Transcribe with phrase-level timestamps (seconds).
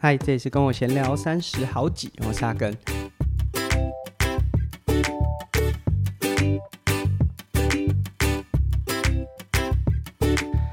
[0.00, 2.72] 嗨，这里是跟我闲聊三十好几，我是阿根。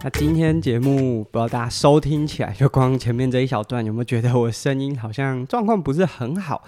[0.04, 6.64] 那今天节目不知道大家收听起来，就光前面这一小段，有没有觉得我声音好像状况不是很好？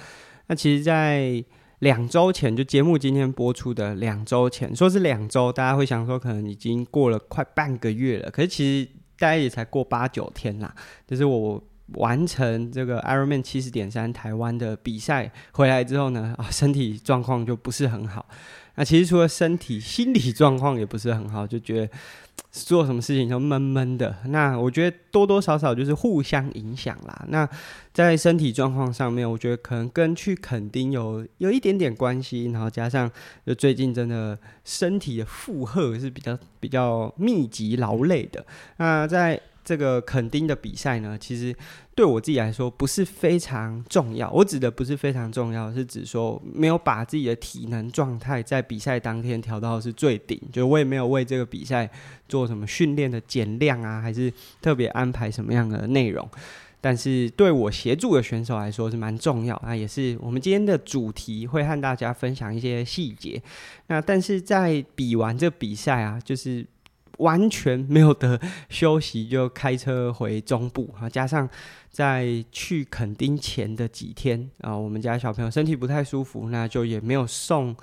[0.48, 1.46] 那其实，在
[1.78, 10.74] 两周前，就节目今天播出的两周前，说是两周，大家会想说可能已经过了快半个月了，可是其实大概也才过八九天啦。
[11.06, 11.64] 就是我
[11.96, 18.26] 完成这个 Ironman 七十点三台湾的比赛回来之后呢，啊，身体状况就不是很好。
[18.76, 21.94] 那其实除了身体，心理状况也不是很好，就觉得。
[22.50, 27.26] 做什么事情都闷闷的，那我觉得多多少少就是互相影响啦。
[27.28, 27.48] 那
[27.94, 33.12] 在身体状况上面，我觉得可能跟去垦丁有有一点点关系，然后加上
[33.46, 38.44] 就最近真的身体的负荷是比较比较密集劳累的。
[38.78, 41.54] 那在这个垦丁的比赛呢，其实
[41.94, 44.32] 对我自己来说不是非常重要。
[44.32, 50.40] 我指的不是非常重要，是指说没有把自己的体能状态在比赛当天调到是最顶。
[50.54, 51.90] 就我也没有为这个比赛
[52.30, 56.26] 做什么训练的减量啊，还是特别安排什么样的内容。
[56.80, 59.54] 但是对我协助的选手来说是蛮重要。
[59.58, 63.42] 啊也是我们今天的主题，会和大家分享一些细节。
[63.88, 66.66] 那但是在比完这比赛啊，就是。
[67.18, 71.10] 完全没有得休息，就开车回中部啊！
[71.10, 71.50] 加上
[71.90, 77.76] 在去垦丁前的几天啊，我们家小朋友身体不太舒服，那就也没有送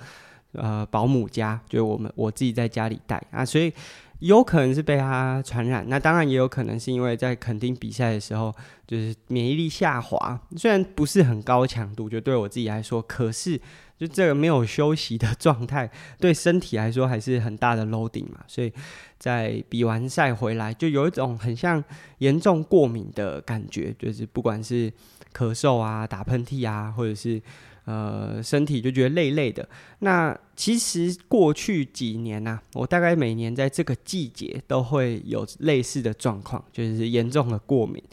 [0.53, 3.73] 呃保姆家，就我们我自己在家里带啊，所以
[4.19, 5.85] 有可能是被他传染。
[5.87, 8.53] 那当然也有可能是因为在垦丁比赛的时候，
[8.87, 13.59] 就是免疫力下滑，虽然不是很高强度，就对我自己来说，可是。
[13.97, 18.71] 就这个没有休息的状态， 对身体来说还是很大的 loading 嘛，所以
[19.17, 21.81] 在比完赛回来，就有一种很像
[22.17, 24.91] 严重过敏的感觉，就是不管是
[25.33, 27.41] 咳嗽啊、打喷嚏啊，或者是
[27.85, 29.67] 呃身体就觉得累累的。
[29.99, 38.03] 那其实过去几年呐、啊，我大概每年在这个季节都会有类似的状况，就是严重的过敏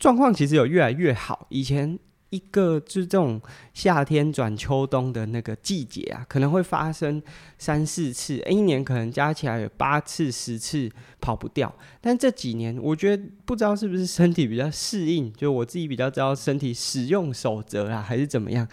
[0.00, 1.96] 状况，其实有越来越好，以前。
[2.30, 3.40] 一个就是这种
[3.74, 7.20] 夏天转秋冬的那个季节啊，可能会发生
[7.58, 10.88] 三四次，一年可能加起来有八次、十次
[11.20, 11.72] 跑不掉。
[12.00, 18.66] 但这几年，我觉得不知道是不是身体比较适应，就我自己比较知道身体使用守则啦，还是怎么样，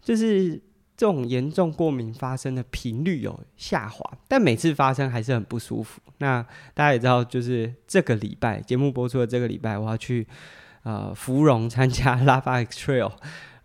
[0.00, 0.54] 就是
[0.96, 6.00] 这种严重过敏发生的频率有下滑，但每次发生还是很不舒服。
[6.16, 6.42] 那
[6.72, 10.26] 大家也知道，就是这个礼拜节目播出的这个礼拜，我要去。
[10.82, 13.12] 呃，芙蓉参加 Lava X Trail，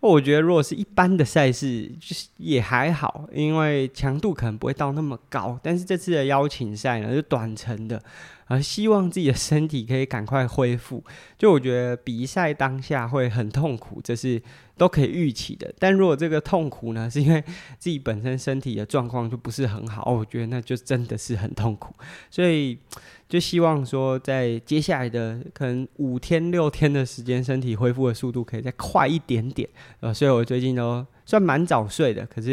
[0.00, 5.58] 我觉得如果是一般的赛事，就是也还好，因为强度可能不会到那么高。
[5.62, 8.00] 但是这次的邀请赛呢，就短程的，
[8.48, 11.02] 呃，希望自己的身体可以赶快恢复。
[11.38, 14.42] 就我觉得比赛当下会很痛苦，这是
[14.76, 15.72] 都可以预期的。
[15.78, 17.42] 但如果这个痛苦呢，是因为
[17.78, 21.94] 自己本身身体的状况就不是很好，我觉得那就真的是很痛苦。
[22.30, 22.78] 所以。
[23.28, 29.68] 就希望说，在接下来的可能五天六天的时间，身体恢复的速度可以再快一点点。
[30.00, 32.52] 呃，所以我最近都算蛮早睡的，可是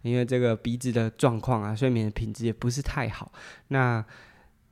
[0.00, 3.30] 因为这个鼻子的状况啊，睡眠的品质也不是太好。
[3.68, 4.02] 那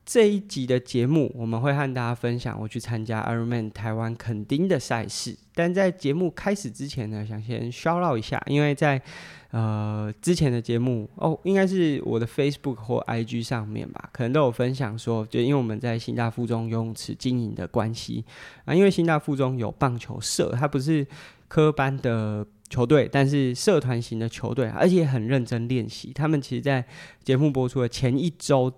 [0.05, 5.37] 这一集的节目，我们会和大家分享我去参加 Ironman 台湾垦丁的赛事。
[5.55, 9.01] 但在节目开始之前呢，想先 shout out 一下，因为在
[9.53, 18.25] 呃之前的节目哦，应该是我的 Facebook 或 IG 上面吧，可能都有分享说，就因为我们在新大附中游泳池经营的关系
[18.65, 21.07] 啊，因为新大附中有棒球社，它不是
[21.47, 26.11] 科班的球队，但是社团型的球队，而且很认真练习。
[26.13, 26.85] 他们其实，在
[27.23, 28.73] 节目播出的前一周。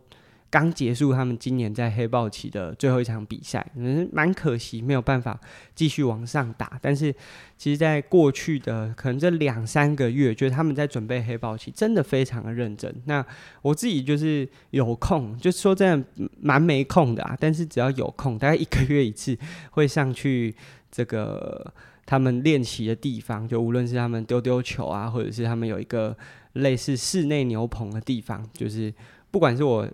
[0.55, 5.37] 刚结束他们今年在黑豹旗的最后一场比赛，嗯，蛮可惜没有办法
[5.75, 6.79] 继续往上打。
[6.81, 7.13] 但是，
[7.59, 12.95] 其实，在过去的可能这两三个月，觉得他们在准备黑豹旗，真的非常的认真。
[13.07, 13.27] 那
[13.63, 17.37] 我自己就是有空，就说真的蛮没空的啊。
[17.41, 19.37] 但是只要有空，大概一个月一次
[19.73, 20.55] 会上去
[20.89, 21.75] 这个
[22.07, 26.17] 他们练习的地方，就无论是他们丢丢球啊，或者是他们有一个
[26.53, 28.95] 类似室内牛棚的地方，就是。
[29.35, 29.85] 不管是我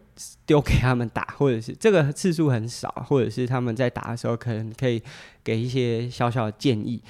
[0.45, 5.03] 丢给他们打，或者是这个次数很少，或者是他们在打的时候，可能可以
[5.43, 7.03] 给一些小小的建议。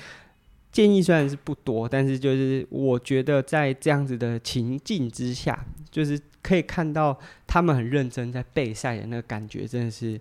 [0.70, 7.18] 建议虽然是不多，但是就是我觉得在这样子的情境之下，就是可以看到
[7.48, 10.20] 他们很认真在备赛的那个感觉，真的是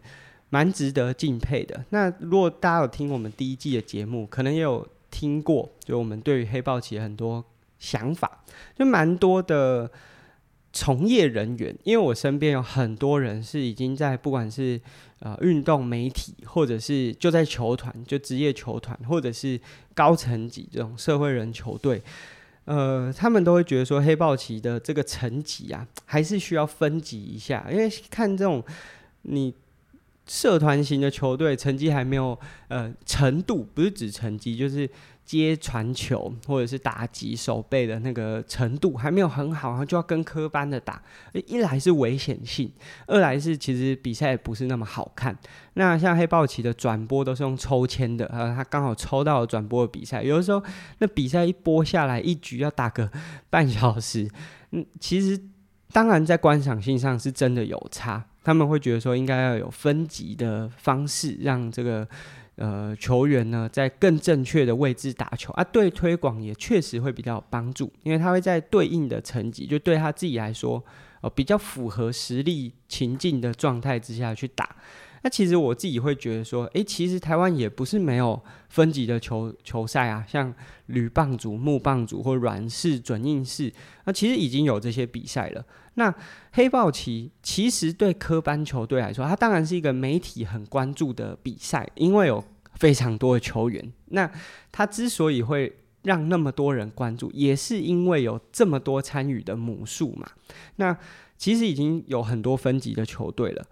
[0.49, 1.85] 蛮值得敬佩的。
[1.91, 7.45] 那如果大家有听我们第一季的节目，可能也有听过，就我们对于黑豹旗很多
[7.77, 8.43] 想法，
[8.75, 9.91] 就蛮多的。
[10.71, 14.79] 从业人员，因为我身边有很多人是已经在不管是
[15.19, 19.59] 呃运动媒体，或者是就在球团，就职业球团，或者是
[19.93, 22.01] 高层级这种社会人球队，
[22.65, 28.63] 呃，他们都会觉得说黑豹旗的这个层级啊，还是需要分级一下，因为看这种
[29.23, 29.53] 你。
[30.31, 32.37] 社团型的球队成绩还没有
[32.67, 34.87] 呃程度，不是指成绩，就是
[35.29, 40.99] 接传球或者是打击手背的那个程度还没有很好，然后就要跟科班的打，
[41.45, 42.71] 一来是危险性，
[43.05, 45.37] 二来是其实比赛不是那么好看。
[45.75, 50.63] 那像黑豹旗的转播都是用抽签的，呃，他刚好抽到了转播的比赛，有的时候
[50.97, 53.11] 那比赛一播下来，一局要打个
[53.51, 54.27] 半小时，
[54.71, 55.39] 嗯，其实
[55.93, 58.25] 当然在观赏性上是真的有差。
[58.41, 62.07] 他们会觉得说，应该要有分级的方式，让这个
[62.59, 70.83] 呃球员呢在更正确的位置打球啊，对推广也确实会比较有帮助，因为他会在对应的层级，就对他自己来说，
[71.21, 74.75] 呃比较符合实力情境的状态之下去打。
[75.21, 80.53] 那其实我自己会觉得说，诶，其实台湾也不是没有分级的球球赛啊，像
[80.85, 83.73] 铝棒组、木棒组或软式、准硬式，
[84.05, 85.65] 那其实已经有这些比赛了。
[85.99, 86.15] 那
[86.53, 92.41] 黑豹旗其实对科班球队来说，它当然是一个媒体很关注的比赛，因为有
[92.75, 93.91] 非常多的球员。
[94.05, 94.31] 那
[94.71, 100.25] 它之所以会让那么多人关注，也是因为有这么多参与的母数嘛。
[100.77, 100.97] 那
[101.37, 103.65] 其实已经有很多分级的球队了。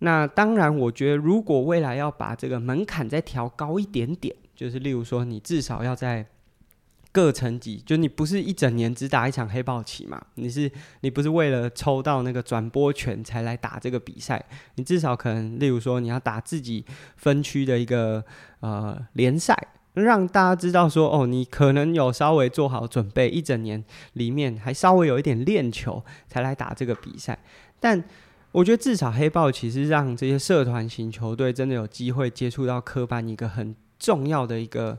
[0.00, 6.26] 那当然，我觉得如果未来要把这个门槛再调高一点点，就是例如说，你至少要在
[7.12, 10.20] 各层级，就你不是一整年只打一场黑豹棋嘛？
[10.34, 10.70] 你是
[11.00, 14.44] 你不是为了抽到那个转播权才来打这个比赛？
[14.76, 16.84] 你至少可能，例如说，你要打自己
[17.16, 18.24] 分区的一个
[18.60, 19.56] 呃联赛，
[19.94, 27.38] 让大家知道说，哦，你可能有稍微做好准备，一整年里面还稍微有一点练球才来打这个比赛，
[27.78, 28.04] 但。
[28.52, 34.98] 我觉得至少黑豹其实让这些社团型球队真的有机会接触到科班一个很重要的一个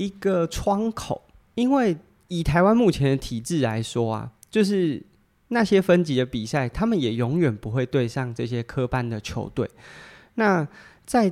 [0.00, 1.20] 一个窗口，
[1.54, 1.94] 因为
[2.28, 5.02] 以台湾目前的体制来说啊，就是
[5.48, 9.68] 那些分级的比赛，他们也永远不会对上这些科班的球队。
[10.36, 10.66] 那
[11.04, 11.30] 在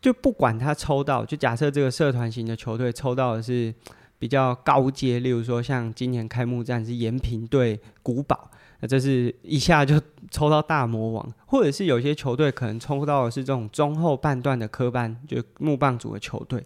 [0.00, 3.72] 就不管他抽到，就假设这个社团型的球队抽到的是
[4.18, 8.50] 比较高阶，例如说像今年开幕战是延平对古堡。
[8.80, 10.00] 那这是一下就
[10.30, 16.64] 抽到大魔王，或者是有些球队可能抽到的是这种中后半段的科班，就木棒组的球队。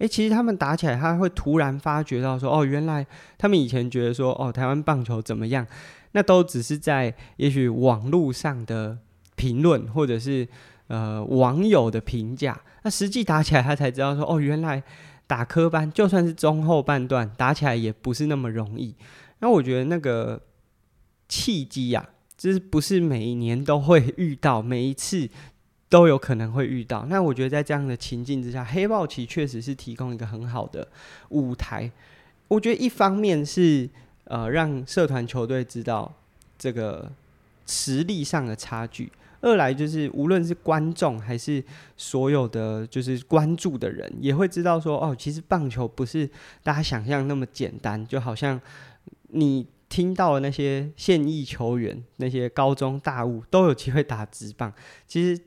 [0.00, 3.06] 诶，其实他们打起来，他会突然发觉到说，哦，原来
[3.38, 5.66] 他们以前觉得说，哦，台湾棒球怎么样，
[6.12, 8.98] 那都只是在也许网络上的
[9.36, 10.46] 评论，或者是
[10.88, 12.60] 呃网友的评价。
[12.82, 14.82] 那实际打起来，他才知道说，哦，原来
[15.26, 18.94] 打科班就算是中后半段打起来也不是那么容易。
[19.38, 20.40] 那我觉得那个。
[21.32, 22.04] 契机呀，
[22.36, 25.28] 就是不是每一年都会遇到，每一次
[25.90, 27.04] 都有可能会遇到。
[27.10, 30.88] 那我觉得在这样的情境之下，黑豹旗确实是提供一个很好的
[31.28, 31.90] 舞台。
[32.48, 33.90] 我觉得一方面是
[34.24, 36.10] 呃让社团球队知道
[36.56, 37.12] 这个
[37.66, 41.62] 实力上的差距，二来就是无论是观众还是
[41.96, 46.26] 所有的就是关注的人，也会知道说哦，其实棒球不是
[46.62, 48.58] 大家想象那么简单，就好像
[49.28, 49.66] 你。
[49.90, 54.72] 听到的那些现役球员，那些高中大物都有机会打直棒。
[55.04, 55.42] 其实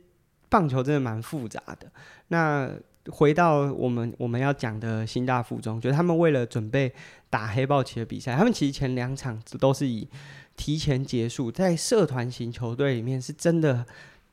[0.53, 1.91] 棒球真的蛮复杂的。
[2.27, 2.69] 那
[3.09, 6.93] 回到我们我们要讲的新大附中，就是他们为了准备
[7.31, 10.07] 打黑豹旗的比赛，他们其实前两场都是以
[10.55, 11.51] 提前结束。
[11.51, 13.83] 在社团型球队里面，是真的。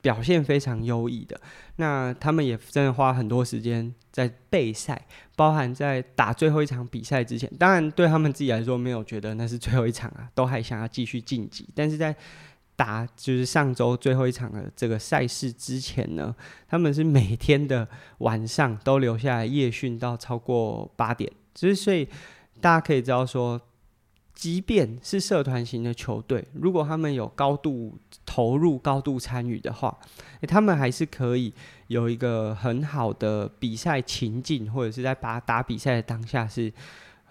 [0.03, 1.39] 表现非常优异的，
[1.77, 4.99] 那他们也真的花很多时间在备赛，
[5.37, 7.47] 包含在打最后一场比赛之前。
[7.59, 11.69] 当然，对他们自己来说，没有觉得那是最后一场啊，都还想要继续晋级。
[11.75, 12.17] 但是在
[12.81, 16.35] 打就是上周最后一场的这个赛事之前呢，
[16.67, 17.87] 他们是每天的
[18.19, 22.09] 晚上都留下来夜训到超过八点，就是所以
[22.59, 23.61] 大家可以知道说。
[24.33, 29.95] 即便是社团型的球队，如果他们有高度投入、高度参与的话，
[30.41, 31.53] 欸，他们还是可以
[31.89, 36.73] 有一个很好的比赛情境，或者是在打打比赛的当下是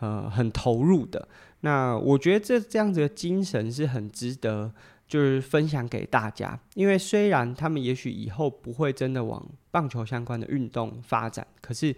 [0.02, 1.28] 呃很投入的。
[1.62, 4.72] 那我觉得这这样子的精神是很值得
[5.10, 11.94] 就是分享给大家，因为虽然他们也许以后不会真的往棒球相关的运动发展，可是。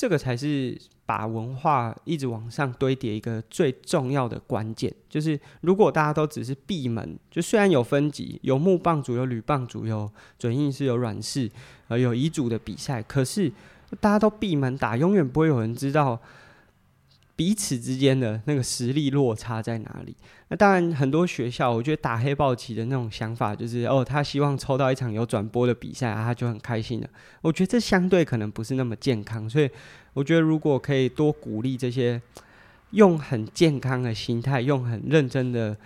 [0.00, 4.94] 这个才是把文化一直往上堆叠一个最重要的关键。
[5.08, 11.50] 就是如果大家都只是闭门，就虽然有分级，有木棒组、有铝棒组、有准硬式、有软式，
[11.88, 13.52] 呃，有乙组的比赛，可是
[13.98, 16.20] 大家都闭门打，永远不会有人知道
[17.38, 20.12] 彼此之间的那个实力落差在哪里？
[20.48, 27.08] 那当然，很多学校我觉得打黑豹旗的那种想法就是，哦，他希望抽到一场有转播的比赛啊，他就很开心了。
[27.40, 29.70] 我觉得这相对可能不是那么健康，所以
[30.14, 32.20] 我觉得如果可以多鼓励这些
[32.90, 35.76] 用很健康的心态、用很认真的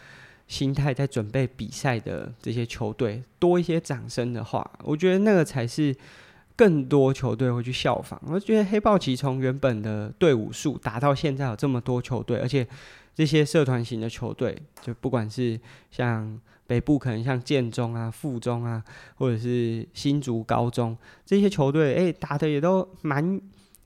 [0.49, 5.95] 心态在准备比赛的这些球队，多一些掌声的话，我觉得那个才是。
[6.55, 12.67] 更多球队会去效仿，我觉得黑豹旗从原本的队伍数打到现在有这么多球队，而且
[13.15, 15.59] 这些社团型的球队，就不管是
[15.91, 18.85] 像北部可能像建中啊、附中啊，
[19.17, 23.41] 或者是新竹高中这些球队，哎，打得也都蛮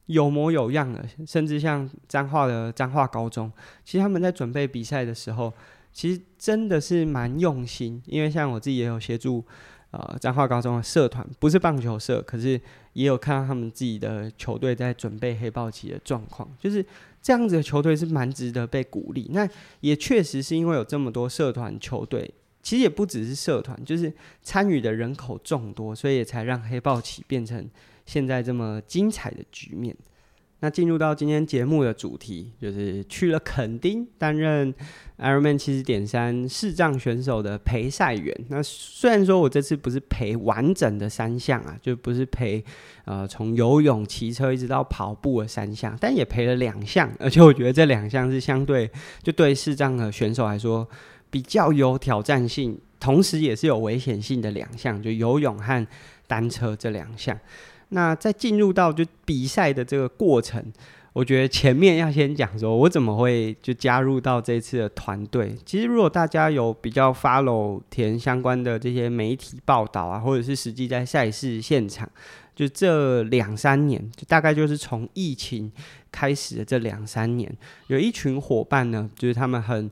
[0.06, 3.50] 有模有样的，甚至像彰化的彰化高中，
[3.84, 5.52] 其实他们在准备比赛的时候，
[5.92, 9.44] 其实真的是蛮用心，因为像我自己也有协助。
[9.96, 12.60] 呃，彰化高中的社团不是棒球社，可是
[12.92, 16.84] 也有看到他们自己的球队在准备黑豹旗的状况，就是
[17.22, 19.30] 这样子的球队是蛮值得被鼓励。
[19.32, 19.48] 那
[19.80, 22.30] 也确实是因为有这么多社团球队，
[22.62, 24.12] 其实也不只是社团，就是
[24.42, 27.66] 参与的人口众多，所以也才让黑豹旗变成
[28.04, 29.96] 现在这么精彩的局面。
[30.60, 34.74] 那进入到今天节目的主题，就是去了垦丁担任
[35.18, 38.34] Ironman 七十点三视障选手的陪赛员。
[38.48, 42.64] 那虽然说我这次不是陪完整的三项啊，就不是陪
[43.04, 48.90] 呃从游泳、骑车一直到跑步的三项，但也陪了两项，而且我觉得这两项是相对
[49.22, 50.88] 就对视障的选手来说
[51.30, 55.86] 比较有挑战性，同时也是有危险性的两项，就游泳和
[56.26, 57.38] 单车这两项。
[57.90, 60.62] 那在进入到就比赛的这个过程，
[61.12, 65.56] 我觉得前面要先讲说，我怎么会就加入到这次的团队。
[65.64, 72.08] 其实如果大家有比较 follow 田相关的这些媒体报道啊，或者是实际在赛事现场，
[72.54, 75.70] 就这两三年，就大概就是从疫情
[76.10, 79.90] 开始的这两三年，有一群伙伴呢，就是他们很。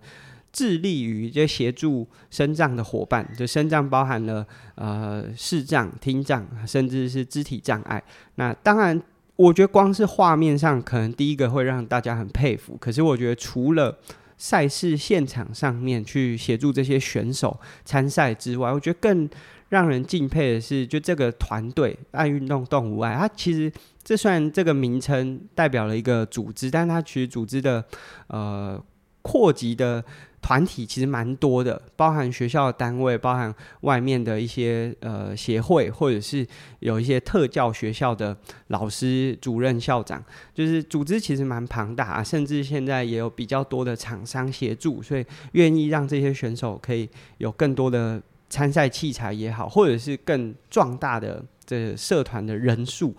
[0.55, 4.47] 致力于就协助身障的伙伴，就身障包含了
[4.77, 8.01] 呃视障、听障，甚至是肢体障碍。
[8.37, 9.03] 那当然，
[9.35, 12.77] 我觉得光是画面上，可能第一个会让大家很佩服。
[12.81, 13.99] 可是我觉得，除了
[14.39, 19.29] 赛事现场上面去协助这些选手参赛之外，我觉得更
[19.71, 23.17] 让人敬佩的是，就这个团队爱运动动无碍。
[23.19, 23.73] 它其实
[24.05, 27.85] 这算这个名称代表了一个组织，但它其实组织的
[28.29, 28.81] 呃
[29.21, 30.05] 扩及的。
[30.47, 36.47] 团体其实蛮多的，包含学校的单位，包含外面的一些呃协会，或者是
[36.81, 38.37] 有一些特教学校的
[38.67, 40.23] 老师、主任、校长，
[40.53, 47.09] 就是组织其实蛮庞大啊，甚至现在也有比较多的厂商协助，所以愿意让这些选手可以
[47.39, 53.17] 有更多的参赛器材也好，或者是更壮大的这社团的人数。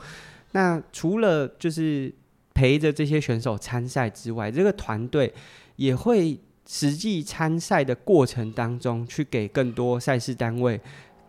[0.51, 2.13] 那除了就是
[2.53, 5.34] 陪着这些选手参赛之外，这个团队
[5.77, 6.39] 也会。
[6.67, 10.81] 实际参赛的过程当中，去给更多赛事单位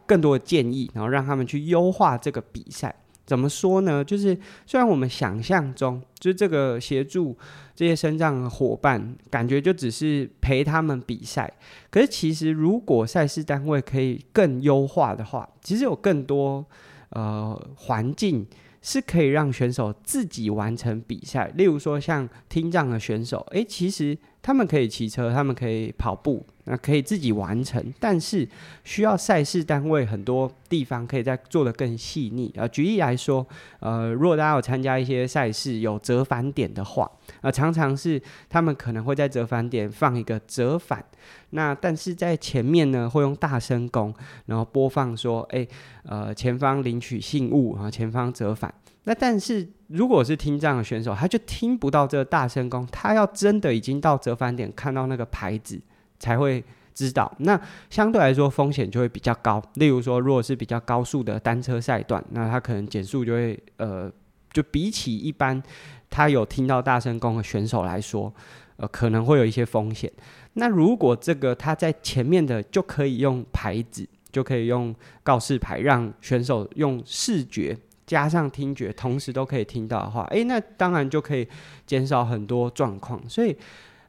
[0.06, 2.94] 更多的建议，然后让他们去优化这个比赛。
[3.26, 4.04] 怎么说呢？
[4.04, 7.36] 就是虽然我们想象中，就是这个协助
[7.74, 11.52] 这些身障伙伴，感觉就只是陪他们比赛，
[11.90, 16.64] 可是其实如果赛事单位可以更优化的话，其实有更多
[17.10, 18.46] 呃环境
[18.80, 21.50] 是可以让选手自己完成比赛。
[21.56, 24.16] 例如说，像听障的选手，诶，其实。
[24.46, 28.48] 他们可以骑车，他们可以跑步，那可以自己完成，但是
[28.84, 32.68] 需要赛事单位很多地方可以再做得更细腻啊。
[32.68, 33.44] 举例来说，
[33.80, 37.10] 呃，如果大家有参加一些赛事有折返点的话，
[37.40, 41.04] 啊、呃，常常是他们可能会在折返点放一个折返，
[41.50, 45.66] 那但是在前面呢会用大声公，然后播放说，哎，
[46.04, 48.72] 呃，前方领取信物啊，前方折返。
[49.08, 55.80] 那但是如果是听障的选手，他就听不到这个大声公，他要真的已经到折返点看到那个牌子
[56.18, 57.32] 才会知道。
[57.38, 59.62] 那相对来说风险就会比较高。
[59.74, 64.10] 例如说，如果是比较高速的单车赛段，那他可能减速就会呃，
[64.52, 65.62] 就比起一般
[66.10, 68.34] 他有听到大声公的选手来说，
[68.78, 70.12] 呃，可能会有一些风险。
[70.54, 77.78] 那如果这个他在前面的就可以用牌子，就可以用告示牌，让选手用视觉。
[78.06, 81.46] 加上听觉，同时都可以听到的话，诶，那当然就可以
[81.84, 83.20] 减少很多状况。
[83.28, 83.56] 所以，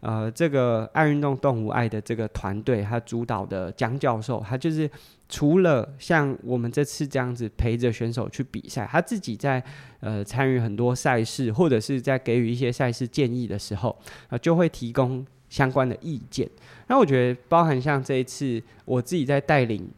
[0.02, 4.88] 呃，这个爱运动动物爱的这个团队，他主导的江教授，他就是
[5.28, 9.62] 除了像我们这次这样子陪着选手去比赛，他自己在
[10.00, 16.48] 呃参与很多赛事，或者是在给予一些赛事建议的时候，啊、呃，就会提供相关的意见。
[16.88, 19.90] 那我觉得，包含像这一次我自己在带领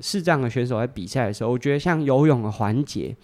[0.00, 3.16] 视障的选手在比赛的时候，我觉得像游泳的环节。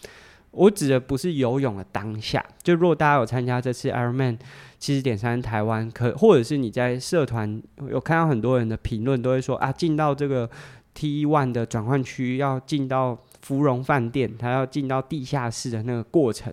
[0.52, 4.36] 我指的不是游泳的当下，就如果大家有参加这次 Ironman
[4.80, 10.50] 七十点三台湾，可或者是你在社团有看到很多人的评论，都会说啊，进到这个
[10.96, 16.52] T1 的转换区要进到芙蓉饭店，他要进到地下室的那个过程，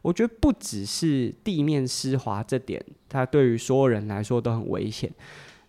[0.00, 5.12] 我觉得不只是地面湿滑这点，它对于所有人来说都很危险。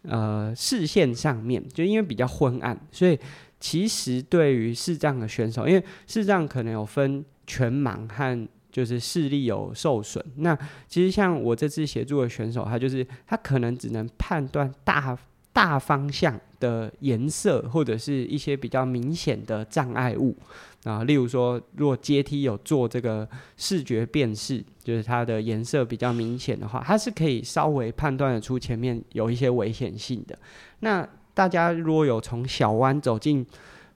[0.03, 3.19] 呃，视线上面就因为比较昏暗，所以
[3.59, 7.25] 其实对于视障的选手，因为视障可能有分。
[7.49, 10.21] 全盲和就是视力有受损。
[10.35, 10.53] 那
[10.85, 15.17] 其实像我这次协助的选手，他就是他可能只能判断大
[15.53, 20.35] 大方向的颜色，或者是一些比较明显的障碍物
[20.83, 21.05] 啊。
[21.05, 30.37] 例如说，如果阶梯有做这个视觉辨识，就是它的颜色比较明显的话，它是可以稍微判断得出前面有一些危险性的。
[30.81, 31.07] 那
[31.37, 33.45] 大家如果有从小湾走进。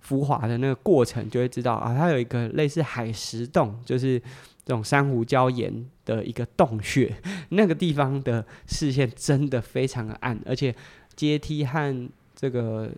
[0.04, 4.20] 浮华的那个过程，就会知道啊，它有一个类似海蚀洞，就是
[4.66, 5.72] 这种珊瑚礁岩
[6.06, 7.16] 的一个洞穴。
[7.50, 10.74] 那个地方的视线真的非常的暗，而且
[11.16, 12.90] 阶梯和这个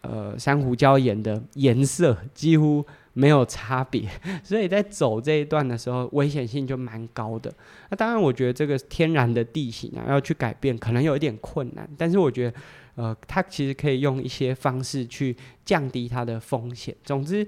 [0.00, 2.82] 呃珊瑚礁岩的颜色几乎
[3.12, 4.08] 没有差别，
[4.42, 7.52] 所以在走这一段的时候，危险性就蛮高的。
[7.90, 12.56] 那当然，我觉得这个天然的地形啊，要去改变可能有一点困难，但是我觉得。
[13.00, 16.94] 呃，他其实可以用一些方式去降低他的风险。
[17.02, 17.46] 总之，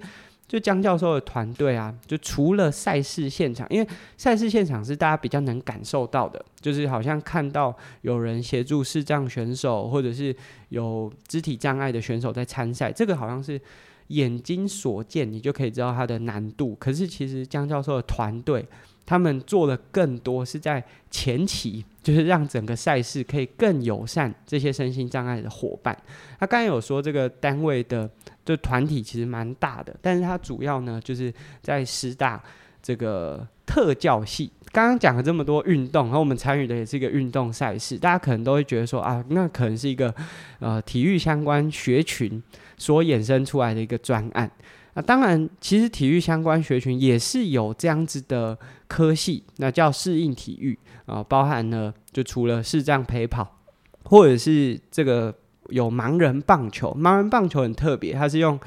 [0.49, 10.35] 就江教授的团队啊，就除了赛事现场，因为赛事现场是大家比较能感受到的，就是好像看到有人协助视障选手，或者是
[10.71, 13.61] 有肢体障碍的选手在参赛，这个好像是
[14.07, 16.75] 眼睛所见，你就可以知道它的难度。
[16.77, 18.65] 可是其实江教授的团队。
[19.05, 25.97] 他们做的更多是在前期，就是让整个赛事可以更友善这些身心障碍的伙伴。
[26.39, 28.09] 他刚才有说这个单位的
[28.45, 32.43] 就团体其实蛮大的，但是他主要呢就是在师大
[32.83, 34.51] 这个特教系。
[34.73, 40.15] 刚刚讲了这么多运动，然后我们参与的也是一个运动赛事，大家可能都会觉得说啊，那可能是一个
[40.61, 42.43] 呃体育相关学群
[42.79, 44.51] 所衍生出来的一个专案。
[44.95, 48.59] 那当然，其实体育相关学群也是有这样子的
[48.93, 53.59] 科系，那叫适应体育啊，包含了就除了视障陪跑，
[54.05, 55.35] 或者是这个
[55.71, 56.95] 有盲人棒球。
[57.01, 58.61] 盲人棒球很特别，它是用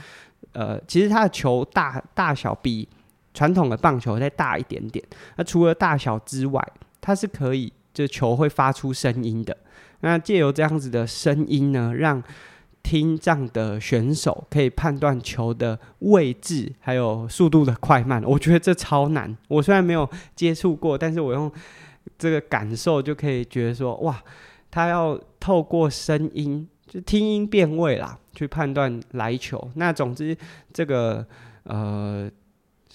[0.53, 2.89] 呃，其实它的球大大小比
[3.35, 5.05] 传统的棒球再大一点点。
[5.35, 6.59] 那除了大小之外，
[6.99, 9.55] 它是可以就球会发出声音的。
[9.99, 12.21] 那借由这样子的声音呢，让
[12.85, 18.23] 听障的选手可以判断球的位置，还有速度的快慢。
[18.23, 19.35] 我觉得这超难。
[19.47, 21.51] 我虽然没有接触过，但是我用
[22.15, 24.23] 这个感受就可以觉得说，哇，
[24.69, 29.71] 他要透过声音，就听音辨位啦，去判断来球。
[29.73, 30.37] 那总之，
[30.71, 31.25] 这个
[31.63, 32.29] 呃，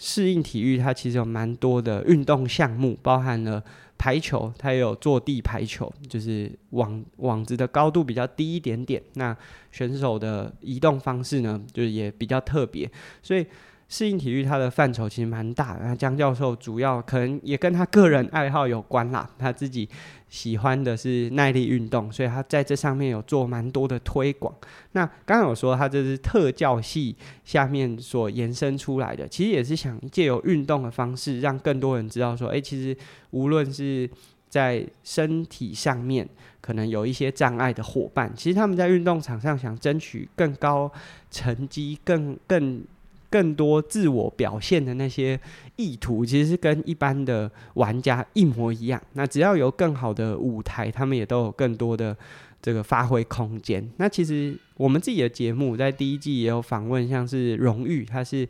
[0.00, 3.62] 适应体育它其实有蛮多的运动项目，包含了。
[4.02, 9.02] 排球，它也有坐地排球，就是网网子的高度比较低一点点。
[9.16, 9.36] 那
[9.70, 12.90] 选手的移动方式呢，就是也比较特别。
[13.22, 13.46] 所以
[13.90, 15.84] 适应体育它的范畴其实蛮大的。
[15.84, 19.86] 那江教授主要可能也跟他个人爱好有关啦，他自己。
[20.30, 24.54] 喜欢的是耐力运动，所以他在这上面有做蛮多的推广。
[24.92, 32.96] 那刚刚有说他这是特教系下面所延伸出来的，其实也是想借由运动的方式，让更多人知道说，诶，其实
[33.30, 34.08] 无论是
[34.48, 36.28] 在身体上面
[36.60, 40.88] 可能有一些障碍的伙伴，其实他们在运动场上想争取更高
[41.28, 42.84] 成绩，更更。
[43.30, 45.38] 更多自我表现的那些
[45.76, 49.00] 意图，其实是跟一般的玩家一模一样。
[49.12, 52.16] 那只要有更好的舞台，他们也都有更多的
[52.60, 53.88] 这个发挥空间。
[53.98, 58.46] 那其实我们自己的节目在第一季也有访问，像是荣誉，他是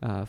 [0.00, 0.26] 呃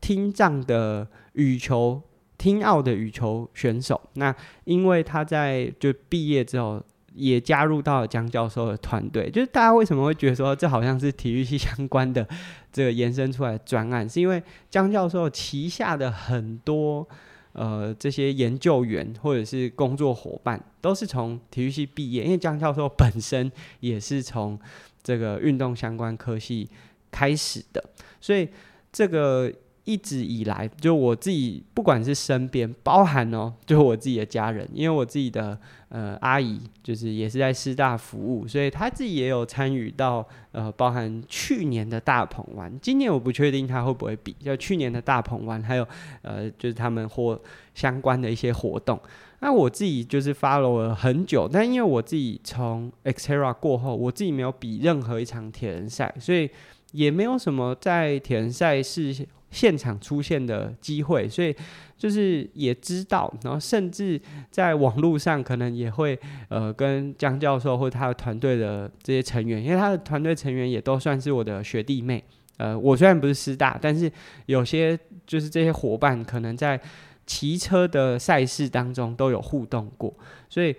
[0.00, 2.00] 听障的羽球
[2.38, 4.00] 听奥的羽球选手。
[4.14, 6.80] 那因为他在就毕业之后。
[7.16, 12.26] 也加入到了江教授的团队，就是大家为什么会觉得说这好像是体育系相关的
[12.72, 17.08] 这个延伸出来的专案，是因为江教授旗下的很多
[17.52, 23.50] 呃这些研究员或者是工作伙伴都是从体育系毕业，因为江教授本身
[23.80, 24.58] 也是从
[25.02, 26.68] 这个运动相关科系
[27.10, 27.82] 开始的，
[28.20, 28.48] 所以
[28.92, 29.52] 这个。
[29.86, 35.56] 一直以来，就我自己，不管是身边，包含哦， 就我自己的家人，因为我自己的
[35.90, 45.86] 呃阿姨，就是也是在师大服务，所以她自己也有参与到呃，包含去年的大鹏湾，今年我不确定她会不会比，就去年的大鹏湾，还有
[46.22, 47.40] 呃，就是他们或
[47.72, 49.00] 相关的一些活动。
[49.38, 56.50] 那我自己就是 follow 了很久，但因为我自己从 Xterra 过后，我自己没有比任何一场铁人赛，所以
[56.90, 59.14] 也没有什么在铁人赛事。
[59.56, 61.56] 现场出现的机会，所以
[61.96, 66.18] 就是也知道，然后甚至在网络上可能也会
[66.50, 72.22] 呃跟江教授或他的团队的这些成员，因为他的团队成员也都算是我的学弟妹。
[72.58, 74.12] 呃，我虽然不是师大，但是
[74.44, 76.78] 有些就是这些伙伴可能在
[77.24, 80.14] 骑车的赛事当中都有互动过，
[80.50, 80.76] 所以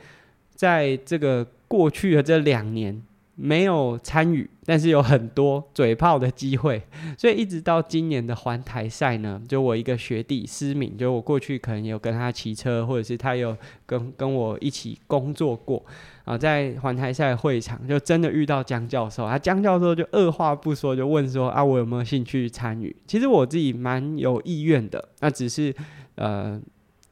[0.54, 3.02] 在这个过去的这两年。
[3.40, 6.82] 没有参与，但是有很多嘴炮的机会，
[7.16, 15.86] 所以一直到今年的环台赛呢，就我一个学弟思敏，就我过去可能有跟他骑车，或者是他有跟跟我一起工作过
[16.26, 22.96] 啊，在环台赛会场就真的遇到江教授，啊，江教授就二话不说就问说啊，我有没有兴趣参与？
[23.06, 25.72] 其实我自己蛮有意愿的，那只是
[26.16, 26.60] 呃，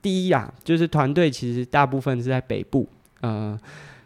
[0.01, 2.89] 第一啊，就是团队其实大部分是在北部，
[3.21, 3.59] 呃。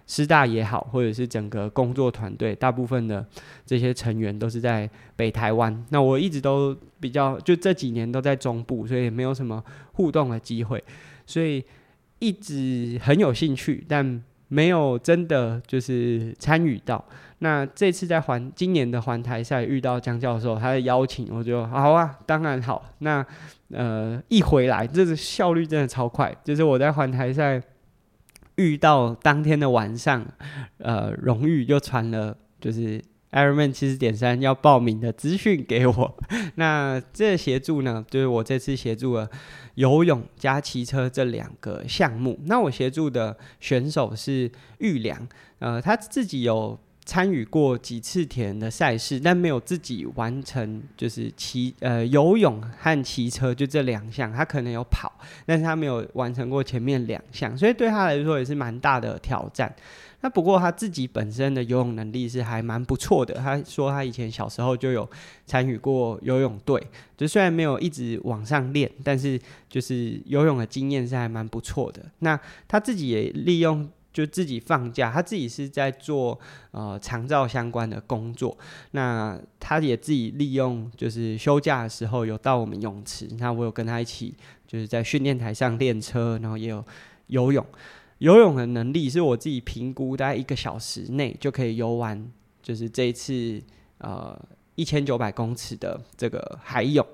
[0.09, 3.23] 师大也好，或者是整个工作团队，大部分的
[3.63, 5.85] 这些成员都是在北台湾。
[5.89, 10.83] 那我一直都比较，就这几年都在中部，所以也没有什么互动的机会，
[11.27, 11.63] 所以
[12.17, 17.05] 一直很有兴趣，但没有真的就是参与到。
[17.37, 22.83] 那这次在环今年的环台赛遇到江教授，他的邀请，我就好啊，当然好。
[22.97, 23.23] 那
[23.71, 27.61] 呃一回来，这个效率真的超快，就是我在环台赛。
[28.59, 30.25] 遇到当天的晚上，
[30.79, 36.17] 呃，荣誉就传了就是 Ironman 七十点三要报名的资讯给我。
[36.55, 39.29] 那这协助呢，就是我这次协助了
[39.75, 42.37] 游泳加骑车这两个项目。
[42.45, 45.25] 那我协助的选手是玉良，
[45.59, 46.77] 呃，他自己有。
[47.05, 55.11] 参与过几次田的赛事，但没有自己完成，就是骑呃游泳和骑车就这两项，他可能有跑，
[55.45, 59.73] 但是他没有完成过前面两项，所以对他来说也是蛮大的挑战。
[60.21, 65.09] 那不过他自己本身的游泳能力是还蛮不错的，他说他以前小时候就有
[65.47, 66.79] 参与过游泳队，
[67.17, 72.05] 就虽然没有一直往上练，但是就是游泳的经验是还蛮不错的。
[72.19, 73.89] 那他自己也利用。
[74.19, 76.37] 就自己放假，他自己是在做
[76.71, 78.57] 呃长照相关的工作。
[78.91, 84.35] 那他也自己利用就是休假的时候有到我们泳池，那我有跟他一起
[84.67, 86.83] 就是在训练台上练车，然后也有
[87.27, 87.65] 游泳。
[88.17, 92.29] 游泳的能力是我自己评估，大概一个小时内就可以游完，
[92.61, 93.61] 就是这一次
[93.99, 94.37] 呃。
[94.75, 97.05] 一千九百公尺的这个海泳，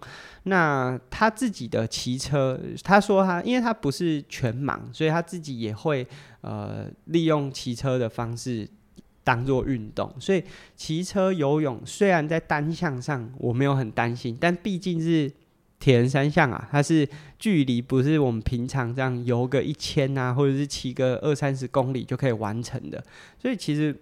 [0.47, 6.07] 那他自己的骑车，他说他因为他不是全盲，所以他自己也会
[6.41, 8.69] 呃利用骑车的方式
[9.23, 10.13] 当做运动。
[10.19, 10.43] 所以
[10.75, 15.31] 骑车游泳虽然在单项上我没有很担心，但毕竟是
[15.79, 23.03] 铁人三项啊，它是距离不是我们平常这样游个一千啊，或者是骑个二三十公里就可以完成的。
[23.39, 23.95] 所以其实。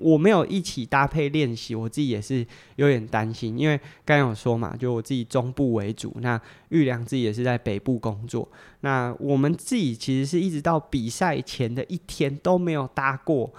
[0.00, 2.44] 我没有一起搭配练习，我自己也是
[2.76, 8.48] 有点担心，因为刚有说嘛，就我自己中部为主，那玉良自己也是在北部工作，
[8.80, 13.52] 那我们自己其实是一直到比赛前的一天都没有搭过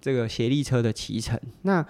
[0.00, 1.38] 这个协力车的骑乘。
[1.62, 1.86] 那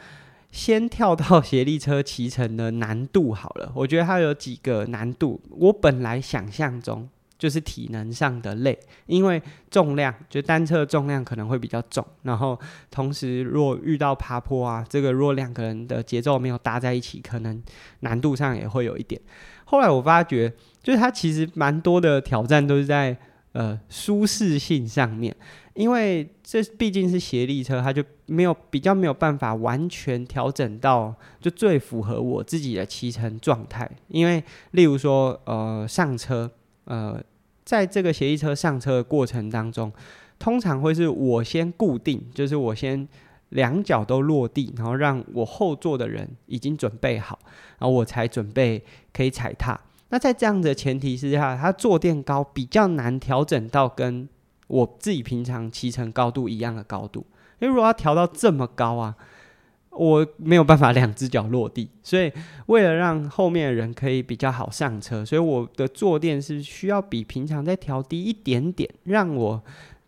[0.50, 7.08] 先跳到协力车骑乘的难度好了，我觉得它有几个难度，我本来想象中。
[7.42, 12.56] 就是体能上的累，因为重量就单车重量可能会比较重，然后
[12.88, 17.60] 同时如果遇到爬坡啊，这个如果两个人的节奏没有搭在一起，可能
[17.98, 19.20] 难度上也会有一点。
[19.64, 20.52] 后来我发觉，
[20.84, 23.16] 就是它其实蛮多的挑战都是在
[23.54, 25.34] 呃舒适性上面，
[25.74, 36.48] 因为这毕竟是协力车，它就没有比较没有办法完全调整到就最符合我自己的骑乘状态，因为例如说呃上车
[36.84, 37.20] 呃。
[37.64, 39.92] 在这个协议车上车的过程当中，
[40.38, 43.08] 通常会是我先固定，就是我先
[43.50, 47.38] 两脚都落地，然后让我后座的人已经准备好，
[47.78, 49.80] 然后我才准备可以踩踏。
[50.08, 54.28] 那在这样的前提之下，它坐垫高比较难调整到跟
[54.66, 57.24] 我自己平常骑乘高度一样的高度，
[57.60, 59.16] 因为如果要调到这么高啊。
[59.94, 62.32] 我没有办法两只脚落地，所以
[62.66, 69.62] 为了让后面的人可以比较好上车，所以我的坐垫是需要比平常再调低一点点，让我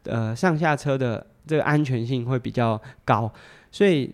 [0.05, 3.31] 呃上下车的这个安全性会比较高。
[3.71, 4.11] 所以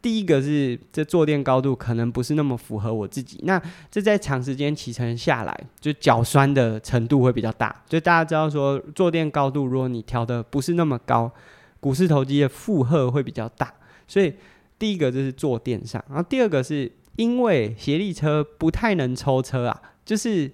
[0.00, 7.82] 第一个是这坐垫高度可能不是那么符合我自己，那这在长时间骑乘下来，就脚酸的程度会比较大。
[7.86, 11.30] 就大家知道说坐垫高度，如果你调的不是那么高，
[11.78, 13.70] 股四头肌的负荷会比较大。
[14.10, 14.34] 所以
[14.76, 20.50] 第一个就是坐垫上，然后第二个是因为协力车不太能抽车啊，就是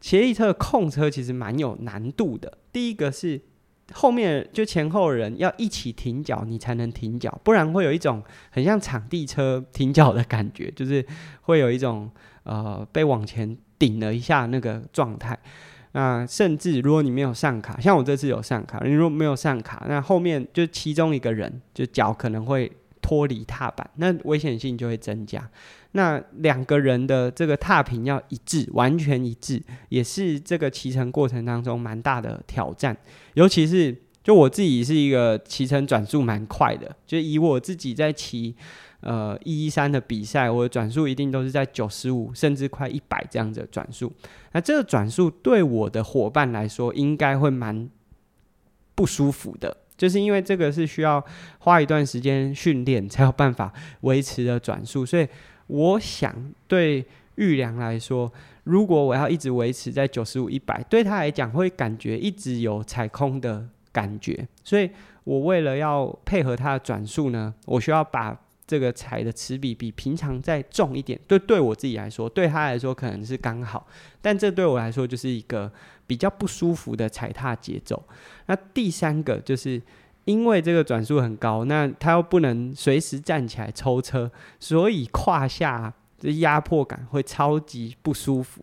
[0.00, 2.58] 协力车的控车其实蛮有难度的。
[2.72, 3.40] 第一个是
[3.92, 11.04] 后面就前后人要一起停脚，你才能停脚，不然会有一种很像场地车停脚的感觉，就是
[11.42, 12.10] 会有一种
[12.42, 15.38] 呃被往前顶了一下那个状态。
[15.92, 25.48] 那甚至如果你没有上卡，像我这次有上卡，你如果没有上卡，那后面就其中一个人就脚可能会脱离踏板，那危险性就会增加。
[25.92, 32.96] 那两个人的这个踏频要一致，完全一致，也是这个骑乘过程当中蛮大的挑战。
[33.34, 38.54] 尤其是就我自己是一个骑乘转速蛮快的，就以我自己在骑
[39.00, 44.12] 呃一一三的比赛，我的转速一定都是在九十五甚至快一百这样子转速。
[44.52, 47.88] 那这个转速对我的伙伴来说，应该会蛮
[48.94, 49.74] 不舒服的。
[49.98, 51.22] 就是因为这个是需要
[51.58, 53.70] 花一段时间训练才有办法
[54.02, 55.28] 维持的转速，所以
[55.66, 56.34] 我想
[56.66, 58.32] 对玉良来说，
[58.64, 64.88] 如果我要一直维持在九十五、一百，对他来讲会感觉一直有踩空的感觉，所以
[65.24, 71.18] 我为了要配合他的转速呢，我需要把这个踩的齿比比平常再重一点。
[71.26, 73.86] 对，对我自己来说，对他来说可能是刚好，
[74.20, 75.72] 但这对我来说就是一个
[76.08, 78.02] 比较不舒服的踩踏节奏。
[78.46, 79.80] 那第三个就是
[80.24, 88.62] 因为这个转速很高，那他又不能随时站起来抽车，所以胯下的压迫感会超级不舒服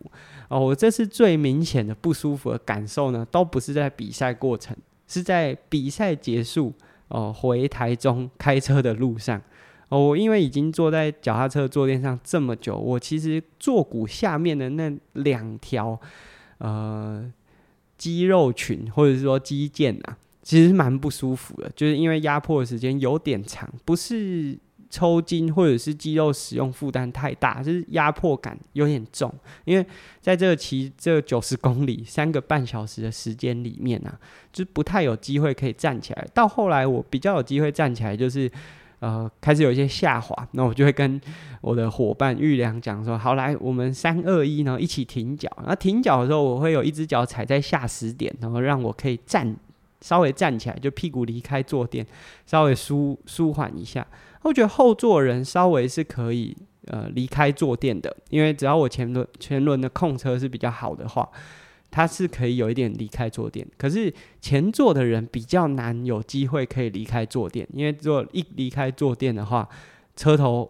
[0.49, 0.59] 哦。
[0.59, 4.75] 我这次最明显的不舒服的感受呢，都不是在比赛过程，
[5.07, 6.73] 是在比赛结束
[7.07, 9.41] 哦，回台中开车的路上
[9.89, 9.99] 哦。
[10.09, 15.99] 我因为已经坐在脚踏车坐垫上这么久，我其实坐骨下面的那两条
[16.59, 17.31] 呃。
[17.97, 24.55] 肌肉群或者是说肌腱啊，其实蛮不舒服的，就是因为压迫的时间有点长，不是
[24.89, 29.33] 抽筋或者是肌肉使用负担太大，就是压迫感有点重。
[29.63, 29.85] 因为
[30.19, 34.19] 在这个骑这九十公里三个半小时的时间里面啊，
[34.51, 36.27] 就不太有机会可以站起来。
[36.33, 38.51] 到后来我比较有机会站起来，就是。
[39.05, 41.21] 呃，开始有一些下滑，那我就会跟
[41.61, 45.47] 我的伙伴玉良讲说：“好，来，我们三二一，然后一起停脚。
[45.63, 49.55] 那停脚的时候，我会有一只脚踩在下十点，然后让我可以站，
[50.01, 52.03] 稍微站起来，就屁股离开坐垫，
[52.47, 54.03] 稍微舒舒缓一下。
[54.41, 61.29] 我觉得后座人稍微是可以呃离开坐垫的，因为只要我前轮前轮的控车是比较好的话。”
[61.95, 69.65] 他是可以有一点离开坐垫，可是前座的人比较难有机会可以离开坐垫，因为如果一离开坐垫的话，
[70.13, 70.69] 车头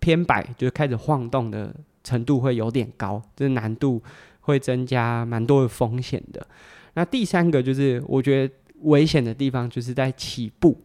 [0.00, 4.02] 偏摆就开始晃动的程度会有点高，这难度
[4.40, 6.46] 会增加蛮多的风险的。
[6.92, 10.78] 那第三个就是我觉得危险的地方就是在起步。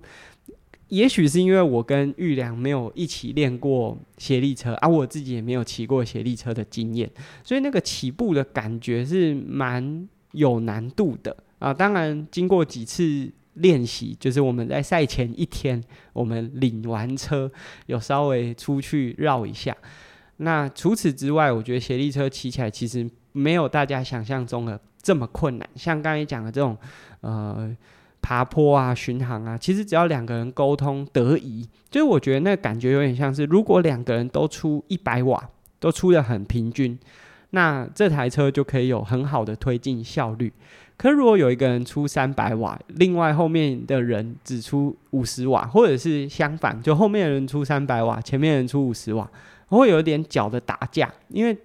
[0.92, 7.10] 也许是因为我跟玉良没有一起练过协力车啊，我自己也没有骑过协力车的经验，
[7.46, 11.74] 所以那个起步的感觉是蛮有难度的啊。
[11.74, 17.50] 当然，经过几次练习，就是我们在赛前一天，我们领完车
[17.86, 19.74] 有稍微出去绕一下。
[20.38, 25.70] 那除此之外，我觉得协力车骑起来其实没有大家想象中的这么困难。
[25.76, 26.78] 像刚才讲的这种，
[27.22, 27.74] 呃。
[28.22, 36.98] 爬坡啊，巡航啊，其实只要两个人沟通得宜，就是我觉得那感觉有点像是，如果两个人都出一百瓦，都出得很平均，
[37.50, 40.54] 那这台车就可以有很好的推进效率。
[40.98, 49.28] 可如果有一个人出三百瓦，另外后面的人只出五十瓦，或者是相反，就后面的人出三百瓦，前面的人出五十瓦，
[49.70, 51.58] 会有一点脚的打架，因为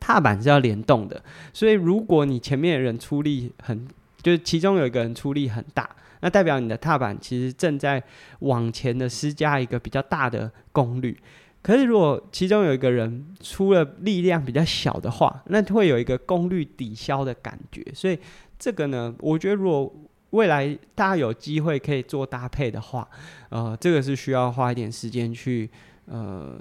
[0.00, 3.86] 踏板是要联动的，所以如果你前面的人出力很。
[4.22, 5.88] 就是其中有一个人出力很大，
[6.20, 8.02] 那代表你的踏板其实正在
[8.40, 11.18] 往前的施加一个比较大的功率。
[11.60, 17.84] 可是如果其中有一个人出了力量比较小的话，那会有一个功率抵消的感觉。
[17.92, 18.18] 所以
[18.58, 19.92] 这个呢，我觉得如果
[20.30, 23.06] 未来大家有机会可以做搭配的话，
[23.48, 25.68] 呃，这个是需要花一点时间去
[26.06, 26.58] 呃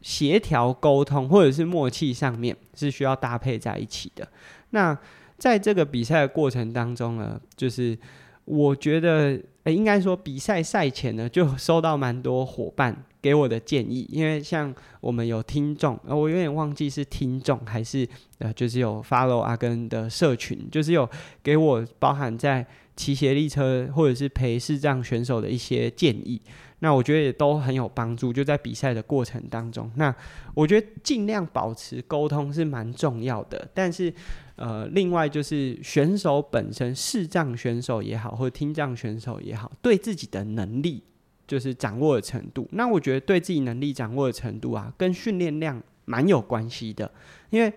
[0.00, 4.26] 协调沟通或者是默契上面是需要搭配在一起的。
[4.70, 4.96] 那
[5.38, 7.96] 在这个比赛的过程当中呢，就是
[8.44, 21.08] 我觉得，诶，应该说比赛赛前呢，就收到蛮多伙伴给我的建议，因为像我们有听众，呃，我有点忘记是听众还是呃，就是有 follow 阿根的社群，就是有
[21.42, 26.40] 给我包含在骑协力车或者是陪视障选手的一些建议。
[26.80, 29.90] 那我觉得也都很有帮助，就在比赛的过程当中。
[29.96, 30.14] 那
[30.54, 33.68] 我觉得尽量保持沟通是蛮重要的。
[33.74, 34.12] 但是，
[34.56, 41.02] 呃，另外就是选手本身，视障选手也好，或者听障选手也好，对自己的能力
[41.46, 42.68] 就是掌握的程度。
[42.72, 47.10] 那我觉得对自己能力掌握的程度啊，跟训练量蛮有关系的。
[47.50, 47.72] 因为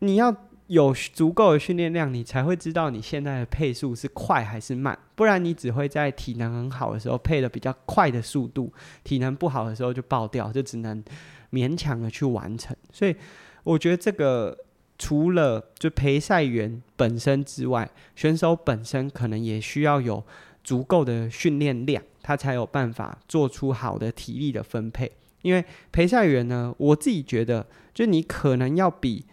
[0.00, 0.30] 你要
[0.68, 4.98] 有足够的训练量，你才会知道你现在的配速是快还是慢。
[5.14, 8.72] 不然你只会在体能很好的时候配的比较快的速度，
[9.02, 11.04] 体能不好的时候就爆掉，就只能
[11.52, 12.74] 勉强的去完成。
[12.92, 13.14] 所以
[13.62, 14.56] 我觉得这个
[14.98, 20.24] 除了就陪赛员本身之外，选手本身可能也需要有
[20.62, 25.12] 足够的训练量，他才有办法做出好的体力的分配。
[25.42, 29.26] 因为陪赛员呢，我自己觉得，就你可能要比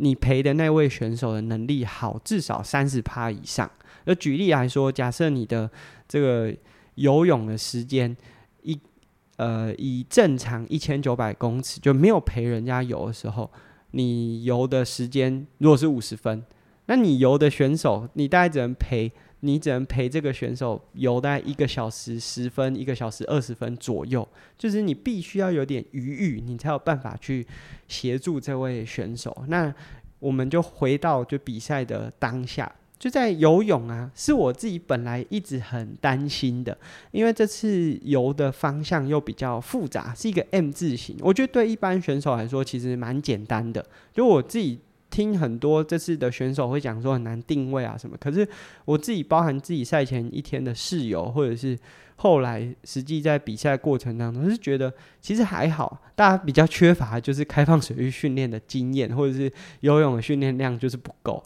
[0.00, 3.70] 你陪的那位选手的能力好至少三十趴以上。
[4.04, 5.70] 那举例来说，假设你的
[6.08, 6.54] 这个
[6.94, 8.16] 游泳的时间
[8.62, 8.80] 一
[9.36, 13.50] 呃以正常一千九百公尺就没有陪人家游的时候，
[13.90, 16.42] 你游的时间如果是五十分，
[16.86, 19.12] 那你游的选手你大概只能陪。
[19.40, 24.26] 你只能陪这个选手游大概一个小时十分，一个小时二十分左右，
[24.58, 27.46] 就是你必须要有点余裕，你才有办法去
[27.88, 29.44] 协助这位选手。
[29.48, 29.74] 那
[30.18, 36.76] 我们就回到就比赛的当下，就在游泳啊，是我自己本来一直很担心的，
[37.10, 41.16] 因为这次游的方向又比较复杂，是一个 M 字形。
[41.20, 44.80] 我觉得对一般选手来说其实蛮简单的，就我自己。
[45.10, 48.46] 听很多这次的选手会讲说很难定位啊什么，可是
[48.84, 51.76] 我自己包含自己赛前一天的室友，或者是
[52.16, 56.00] 后来实际在比赛过程当中，是觉得其实还好。
[56.14, 61.42] 大家比较缺乏就是开放水域训练的经验，或者是游泳的训练量就是不够。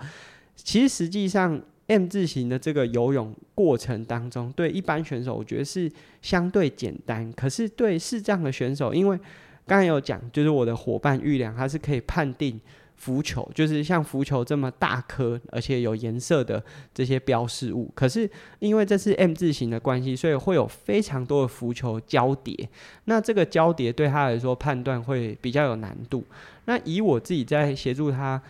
[0.55, 9.19] 其实实际上 M 字形的这个游泳过程当中，对一般选手我觉得是相对简单，可是对视障的选手，因为
[9.67, 12.61] 刚才有讲，就是我的伙伴玉良，他是可以判定。
[12.97, 16.63] 浮球就是像浮球这么大颗，而且有颜色的
[16.95, 17.91] 这些标示物。
[17.95, 18.29] 可是
[18.61, 22.69] 因为这是 M 字形的关系，所以会有非常多的浮球交叠。
[23.05, 26.25] 那这个交叠对他来说判断会比较有难度。
[26.65, 28.41] 那以我自己在协助他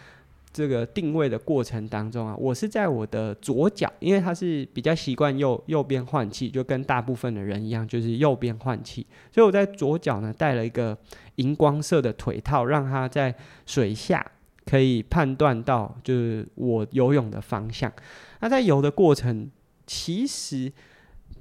[0.52, 9.04] 这个定位的过程当中啊，我是在我的左脚，因为他是比较习惯右右边换气，就跟大部分的人一样，就是右边换气。
[9.33, 10.96] 所以我在左脚呢带了一个
[11.37, 13.35] 荧光色的腿套，让他在
[13.66, 14.24] 水下。
[14.66, 17.92] 可以判断到，就是我游泳的方向。
[18.40, 19.50] 那在游的过程，
[19.87, 20.72] 其实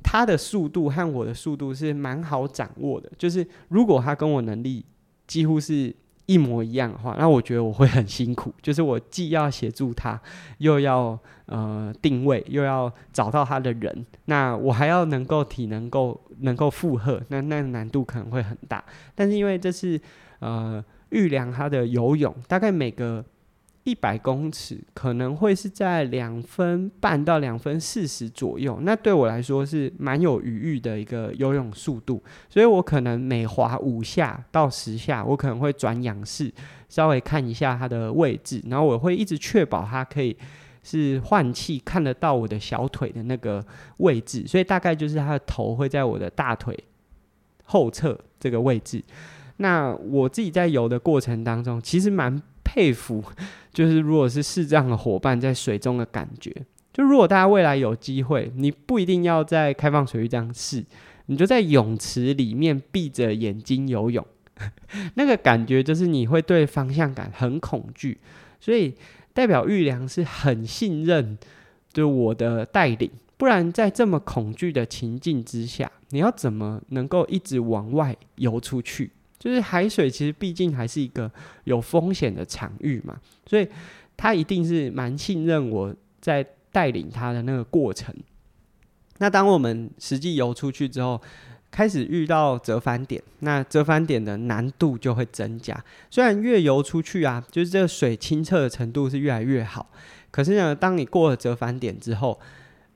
[0.04, 3.10] 他的速度和我的速度是蛮好掌握的。
[3.18, 4.86] 就是如果他跟我能力
[5.26, 8.54] 几乎是一模一样的话，那我觉得我会很辛苦。
[8.62, 10.22] 就是我既要协助他，
[10.58, 18.84] 又要呃定位，又要找到他的人，那我还要能够体能够能够负荷，那那难度可能会很大。
[19.16, 20.00] 但是因为这是
[20.40, 20.84] 呃。
[21.14, 23.24] 预量他的游泳，大概每个
[23.84, 28.80] 一百公尺可能会是在两分半到两分四十左右。
[28.82, 36.52] 那对我来说是蛮有余裕的一个游泳速度，所以我可能每划五下到十下，我可能会转仰视，
[36.88, 40.36] 稍微看一下他的位置，然后我会一直确保他可以
[40.82, 43.62] 是换气看得到我的小腿的那个
[43.98, 46.78] 位置，所以大概就是他的头会在我的大腿
[47.66, 49.04] 后侧这个位置。
[49.58, 53.24] 那我自己在游的过程当中，其实蛮佩服，
[53.72, 56.52] 就是如果是视障的伙伴在水中的感觉。
[56.92, 60.84] 就如果大家未来有机会，你不一定要在开放水域这样试，
[61.26, 64.26] 你就在泳池里面闭着眼睛游泳，
[65.16, 68.20] 那个感觉就是你会对方向感很恐惧，
[68.60, 68.94] 所以
[69.34, 71.36] 代表玉良是很信任
[71.92, 79.12] 就我的带领，不然在这么恐惧的情境之下，你要怎么能够一直往外游出去？
[79.44, 81.30] 就是海水其实毕竟还是一个
[81.66, 83.68] 有风险的场域嘛，所以
[84.16, 88.16] 他一定是蛮信任我在带领他的那个过程。
[89.18, 91.22] 那当我们实际游出去之后，
[91.70, 95.78] 开始遇到折返点，那折返点的难度就会增加。
[96.10, 99.90] 虽然越游出去啊，就是这个水清澈的程度是越来越好，
[100.32, 102.40] 可是呢，当你过了折返点之后，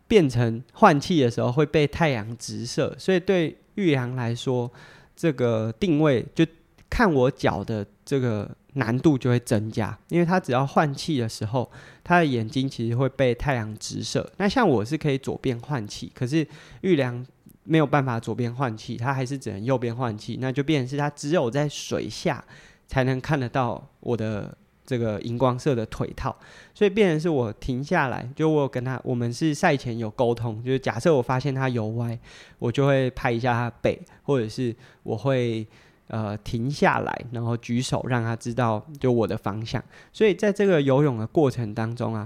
[0.08, 4.72] 变成换气的时候会被太阳直射，所以对玉阳来说。
[5.18, 6.46] 这个定位就
[6.90, 11.70] 看我脚的这个难度就会增加，因为他只要换气的时候，
[12.04, 14.32] 他的眼睛其实会被太阳直射。
[14.38, 16.48] 那像我是可以左边换气，可是
[16.82, 17.26] 玉良
[17.64, 22.46] 没有办法左边换气，他还是只能右边换气，那就变成是他只有在水下
[22.88, 24.56] 才能看得到我的。
[24.88, 26.34] 这个荧光色的腿套，
[26.74, 32.18] 所以变成是我停下来，就我跟他，我们是赛前有沟通，就是假设我发现他游歪，
[32.58, 34.74] 我就会拍一下他背，或者是
[35.04, 35.68] 我会
[36.08, 39.84] 呃停下来，然后举手让他知道就我的方向。
[40.14, 42.26] 所以在这个游泳的过程当中啊，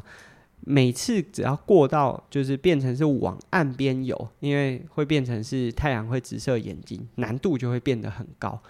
[0.59, 8.62] 每次只要过到就是变成是往岸边游，因为会变成是太阳会直射眼睛，难度就会变得很高。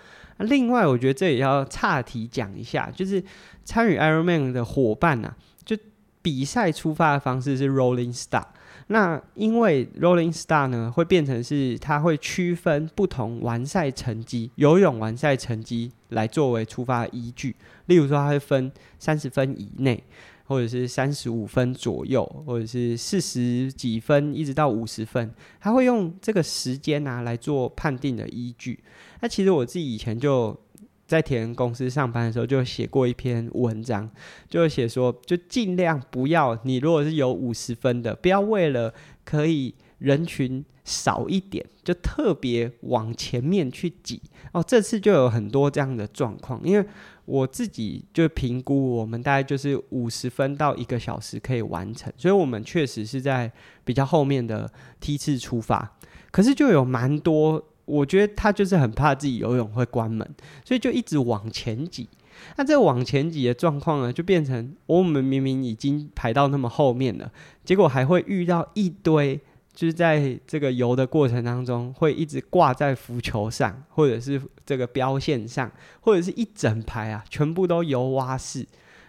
[0.41, 3.23] 另外，我觉得这也要岔题讲一下，就是
[3.63, 5.77] 参与 Ironman 的伙伴啊，就
[6.21, 8.45] 比赛出发的方式是 Rolling Star。
[8.87, 17.55] 那因为 Rolling Star 呢，会变成是它会区分不同完赛成绩，游泳完赛成绩来作为出发依据。
[17.85, 20.03] 例如说，它会分三十分以内，
[20.43, 28.77] 或者是三十五分左右，或者是四十几分一直到五十分，它会用这个时间啊来做判定的依据。
[29.21, 30.59] 那其实我自己以前就。
[31.07, 34.09] 在铁人公司上班的时候，就写过一篇文章，
[34.47, 38.93] 就写说，就尽量不要你如果是有五十分的，不要为了
[39.25, 44.21] 可以人群少一点，就特别往前面去挤。
[44.53, 46.87] 哦，这次就有很多这样的状况，因为
[47.25, 53.51] 我自己就评估，我们大概就是五十分到一个小时可以完成，所以我们确实是在
[53.83, 55.97] 比较后面的梯次出发，
[56.31, 57.67] 可是就有蛮多。
[57.91, 60.25] 我觉得他就是很怕自己游泳会关门，
[60.63, 62.07] 所以就一直往前挤。
[62.55, 67.31] 那这往前挤的状况呢，就变成我们明明已经排到那么后面了，
[67.65, 69.39] 结果还会遇到一堆，
[69.73, 75.69] 就是在这个游的过程当中，会一直挂在浮球上，或者是这个标线上，
[75.99, 78.65] 或者是一整排啊，全部都游蛙式。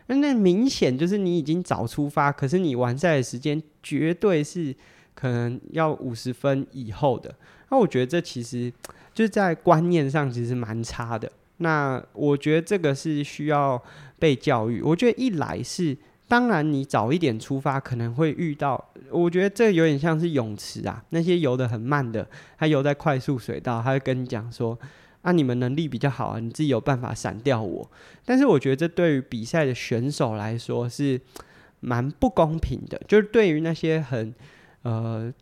[0.08, 4.74] 那那明显就是你已经早出发，可是你完赛的时间绝对是
[5.14, 7.34] 可能要五十分以后的。
[7.72, 8.70] 那我觉得这其实
[9.14, 11.32] 就是在观念上其实蛮差的。
[11.56, 13.82] 那我觉得这个是需要
[14.18, 14.82] 被教育。
[14.82, 15.96] 我觉得一来是，
[16.28, 24.78] 当然你早一点出发可能会遇到，我觉得这有点像是泳池啊，那些游得很慢的，他游在快速水道，他会跟你讲说
[25.22, 27.90] ：“啊，你们能力比较好啊，你自己有办法闪掉我。”
[28.26, 31.18] 但是我觉得这对于比赛的选手来说是
[31.80, 34.34] 蛮不公平的，就是对于那些很
[34.82, 35.32] 呃。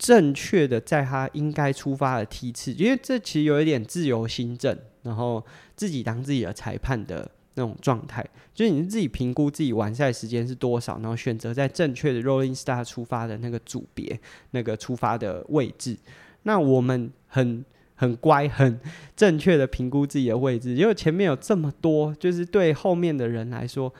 [0.00, 5.44] 正确的在他应该出发的梯次，因为这其实有一点自由心证，然后
[5.76, 14.18] 自己当自己的裁判的那种状态，就是你自己评估自己完赛时间是多少，然后选择在正确的 Rolling star 出发的那个组别、
[14.52, 15.98] 那个出发的位置。
[16.44, 17.62] 那我们很
[17.94, 18.80] 很乖，很
[19.14, 23.92] 正确的评估自己的位置，因为前面有这么多，就是对后面的人来说，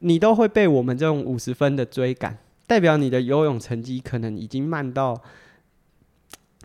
[0.00, 2.36] 你都会被我们这种五十分的追赶。
[2.72, 5.22] 代表你的游泳成绩可能已经慢到，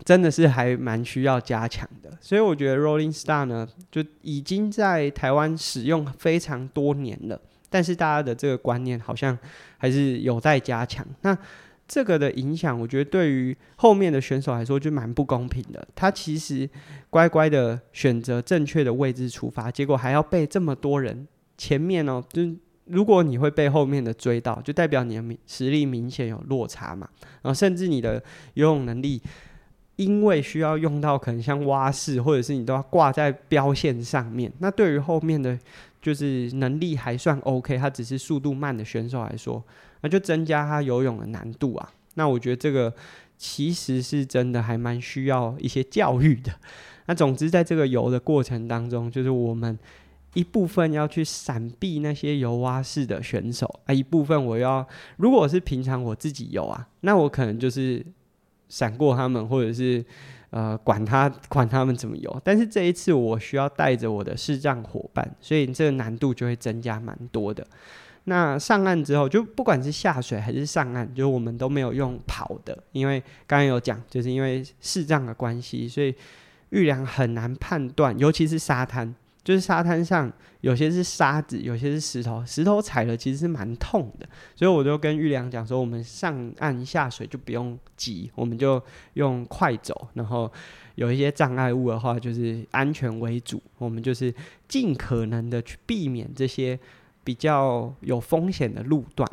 [0.04, 2.10] 真的是还蛮需要加强的。
[2.18, 7.38] 所以我觉得 Rolling Star 呢，就已经在台湾使用非常多年了，
[7.68, 9.38] 但是大家的这个观念好像
[9.76, 11.06] 还是有待加强。
[11.20, 11.36] 那
[11.86, 15.86] 这个的影响，我觉得对于后面的选手来说就蛮不公平的。
[15.94, 16.66] 他其实
[17.10, 21.28] 乖乖的选择正确的位置出发，结果还要被这么多人
[21.58, 22.56] 前面哦，就。
[22.88, 27.08] 如果你会被后面的追到，就代表你的实力明显有落差嘛。
[27.42, 28.22] 然后甚至你的
[28.54, 29.22] 游泳能力，
[29.96, 34.52] 因为需要用到可能像蛙式，或者是你都要挂在标线上面。
[34.58, 35.58] 那对于后面的
[36.00, 39.62] 就是能力还算 OK，他只是速度慢的选手来说，
[40.00, 41.92] 那就增加他游泳的难度啊。
[42.14, 42.92] 那我觉得这个
[43.36, 46.52] 其实是真的还蛮需要一些教育的。
[47.06, 49.78] 那总之在这个游的过程当中，就是我们。
[50.38, 54.86] 一部分要去闪避那些游蛙式的选手啊，一部分我要，
[55.16, 58.06] 如果是平常我自己游啊，那我可能就是
[58.68, 60.04] 闪过他们，或者是
[60.50, 62.40] 呃管他管他们怎么游。
[62.44, 67.66] 但是这一次我需要带着我的视障伙伴，所以这个难度就会增加蛮多的。
[68.24, 76.14] 那上岸之后，就不管是下水还是上岸，就我们都没有用跑的，因为刚刚有讲，就是因为视障的关系，所以
[76.70, 79.12] 玉良很难判断，尤其是沙滩。
[79.48, 80.30] 就是沙滩上
[80.60, 88.78] 有些是沙子，有些是石头，石头踩了其实是蛮痛的，所以我就跟玉良讲说，我们上岸下水就不用急，我们就
[89.14, 90.52] 用快走，然后
[90.96, 94.30] 有一些障碍物的话，就是安全为主，我们就是
[94.68, 96.78] 尽可能的去避免这些
[97.24, 99.26] 比较有风险的路段。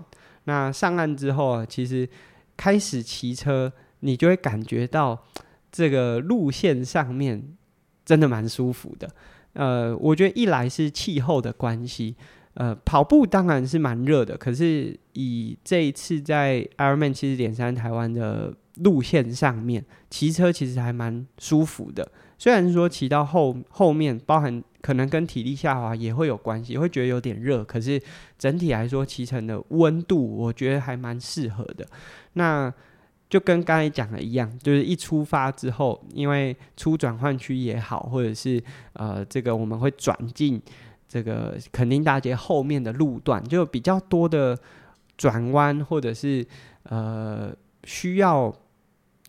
[0.45, 2.07] 那上岸之后啊，其实
[2.55, 5.21] 开始骑车，你就会感觉到
[5.69, 7.53] 这个路线上面
[8.05, 9.09] 真的蛮舒服的。
[9.55, 12.15] 呃，我觉得一来是气候的关系，
[12.53, 22.11] 呃，跑步当然是蛮热的，可是以这一次在 Ironman 七十点三台湾的路线上面，骑车其实还蛮舒服的。
[22.37, 28.01] 虽然说骑到后后面，包含可能跟体力下滑也会有关系，会觉得有点热，可是
[28.37, 31.87] 整体来说骑乘的温度，我觉得还蛮适合的。
[32.33, 32.71] 那
[33.35, 38.63] 就跟刚才讲的一样，就是一出发之后，因为出转换区也好，或者是
[38.93, 40.61] 呃，这个我们会转进
[41.05, 44.57] 这个垦丁大街后面的路段，就比较多的
[45.17, 46.47] 转弯或者是
[46.83, 48.55] 呃需要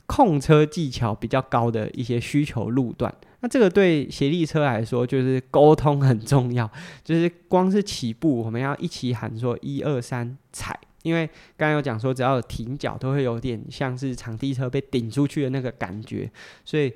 [0.06, 3.12] 控车技巧比较高的一些需求路段。
[3.40, 6.70] 那这个对协力车来说，就是沟通很重要，
[7.02, 11.26] 就是光是起步，我们要一起喊说一二三踩，因为
[11.56, 16.30] 刚刚有讲说，只要有停脚，都会有点像是场地车被顶出去的那个感觉，
[16.64, 16.92] 所以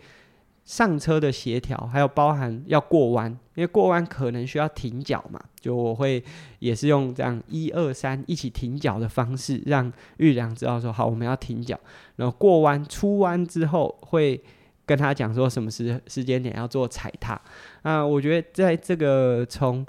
[0.64, 6.22] 上车的协调，还有包含要过弯，因为过弯可能需要停脚嘛，就我会
[6.58, 11.78] 也是用这样一二三一起停脚的方式，让玉良知道说好，我们要停脚，
[12.16, 14.42] 然后过弯出弯之后会。
[14.86, 17.40] 跟他讲说什么时时间点要做踩踏，
[17.84, 19.86] 那我觉得在这个从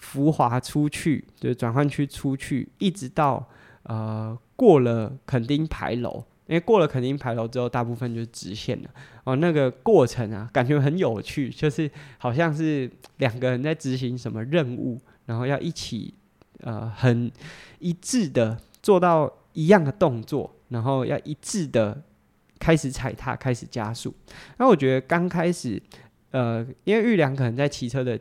[0.00, 3.48] 浮华出去，就是转换区出去，一直到
[3.84, 8.90] 呃过了垦丁牌楼，因为过了垦丁牌楼之后，大部分就是直线了
[9.24, 9.36] 哦。
[9.36, 16.12] 那个过程啊，感觉很有趣，就是好像是两个人在执行什么任务，然后要一起
[16.60, 17.30] 呃很
[17.78, 22.02] 一致的做到一样的动作，然后要一致的。
[22.62, 24.14] 开始踩踏，开始加速。
[24.58, 25.82] 那我觉得刚开始，
[26.30, 28.20] 呃，因为玉良可能在骑车的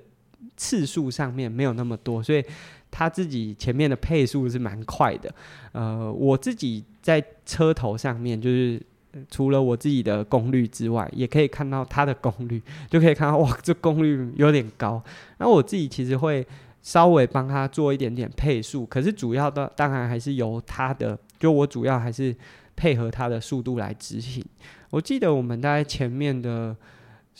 [0.58, 2.44] 次数上面没有那么多，所以
[2.90, 5.34] 他自己前面的配速是蛮快的。
[5.72, 8.82] 呃，我自己在车头上面，就是
[9.30, 15.04] 除了我自己的功率之外，也可以看到他的功率，就可以看到哇，这功率有点高。
[15.38, 16.46] 那我自己其实会
[16.82, 22.36] 稍微帮他做一点点配速，可是主要的当然还是由他的，就我主要还是。
[22.80, 24.42] 配合它的速度来执行。
[24.90, 26.74] 我记得我们大概前面的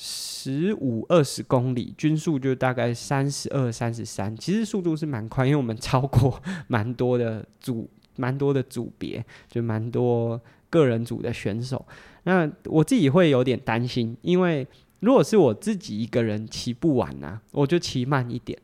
[0.02, 7.86] 十五二十公里均速就大概三十二三十三，其实速度是蛮快，因为我们超过蛮多的组，
[8.16, 10.40] 蛮多的组别，就蛮多
[10.70, 11.86] 个人组的选手。
[12.24, 14.66] 那我自己会有点担心，因为
[15.02, 18.58] 如果是我自己一个人骑不完呢、我就骑慢一点。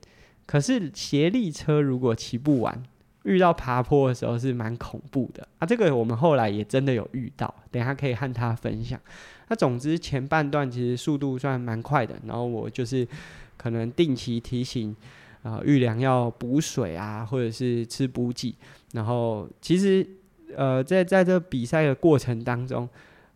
[0.45, 2.81] 可是协力车如果骑不完，
[3.23, 8.97] 遇到爬坡的时候是蛮恐怖的啊，这个我们后来也真的有遇到，等下可以和他分享。
[9.47, 13.07] 那总之前半段其实速度算蛮快的，然后我就是
[13.57, 14.95] 可能定期提醒
[15.43, 18.55] 啊玉良要补水啊，或者是吃补给。
[18.93, 20.07] 然后其实
[20.55, 22.87] 呃在在这比赛的过程当中，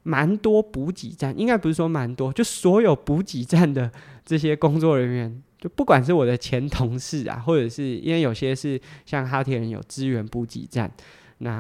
[0.04, 3.92] 蛮多补给站，应该不是说蛮多，就所有补给站的
[4.26, 5.44] 这些工作人员。
[5.60, 10.90] 就不管是我的前同事啊，或者是因为有些是像哈铁人有支援补给站，
[11.40, 11.52] 那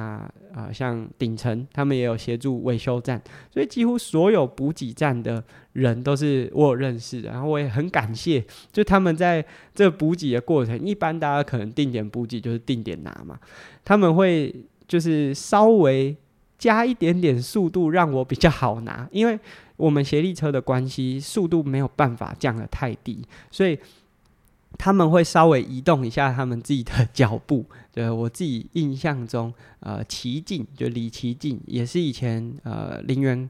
[0.53, 3.21] 啊、呃、像顶层他们也有协助维修站，
[3.51, 9.43] 所以几乎所有补给站的人都是我有认识的，然后我也很感谢，就他们在
[9.75, 13.39] 这补给的过程，一般大家可能定点补给就是定点拿嘛，
[13.83, 14.55] 他们会
[14.87, 16.15] 就是稍微
[16.57, 19.37] 加一点点速度让我比较好拿，因为。
[19.79, 23.79] 我们协力车的关系，速度没有办法降得太低，所以
[24.79, 27.63] 他们会稍微移动一下他们自己的脚步。
[27.93, 33.47] 对， 我自己印象中，呃，奇进就李奇进，也是以前呃林园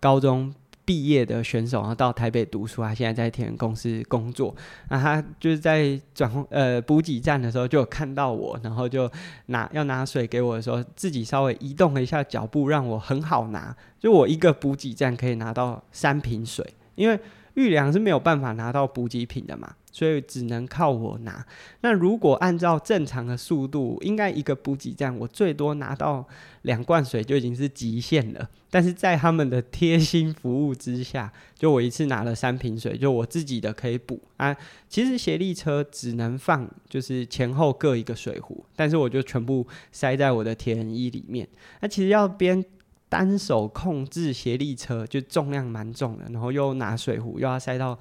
[0.00, 0.52] 高中。
[0.84, 4.52] 毕业的选手，然后到台北读书啊，现在在田园公司工作。
[4.88, 9.08] 那他就是在转呃补给站的时候，就有看到我，然后就
[9.46, 13.74] 拿要拿水给我的时候，自己稍微移动了一下脚步，让我很好拿。
[14.00, 17.18] 就我一个补给站可以拿到三瓶水，因为
[17.54, 19.76] 玉良是没有办法拿到补给品的嘛。
[19.92, 21.46] 所以只能靠我拿。
[21.82, 26.26] 那如果按照正常的速度，应该一个补给站我最多拿到
[26.62, 28.48] 两罐水就已经是极限了。
[28.70, 34.56] 但是在他们的贴心服务之下，就我一次拿了三瓶水，就我自己的可以补啊。
[34.88, 41.46] 其实协力车只能放就是前后各一个水壶，但是我就全部塞在我的铁人衣里面。
[41.80, 42.64] 那其实要边
[43.10, 47.98] 单手控制协力车，就重量蛮重的，然后又拿水壶又要塞到。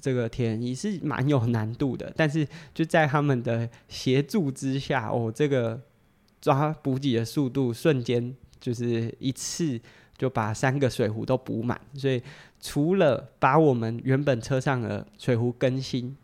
[0.00, 5.80] 这个天也是蛮有难度的，但是就在他们的协助之下，哦，这个
[6.40, 9.80] 抓补给的速度瞬间就是一次
[10.16, 11.80] 就把三个水壶都补满。
[11.94, 12.22] 所以
[12.60, 16.16] 除了把我们原本车上的水壶更新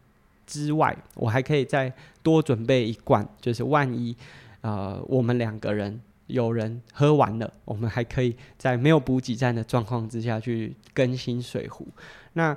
[0.47, 1.93] 之外，我还可以再
[2.23, 4.17] 多准备一罐，就是万一
[4.61, 11.87] 呃我们两个人有人喝完了，我们还可以在没有补给站的状况之下去更新水壶。
[12.35, 12.57] 那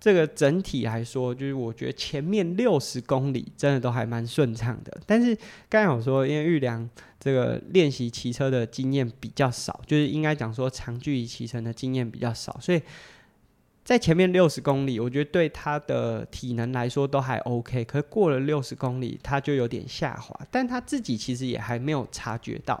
[0.00, 4.96] 这个整体来说，就是我觉得前面六十公里真的都还蛮顺畅的。
[5.04, 5.36] 但是
[5.68, 6.88] 刚才我说，因为玉良
[7.18, 12.80] 这个练习骑车的经验比较少，就是应该讲说长距离骑乘的经验比较少，所以
[13.82, 17.84] 在前面六十公里，我觉得对他的体能来说都还 OK。
[17.84, 22.80] 可是过了六十公里，他就有点下滑，但他自己其实也还没有察觉到。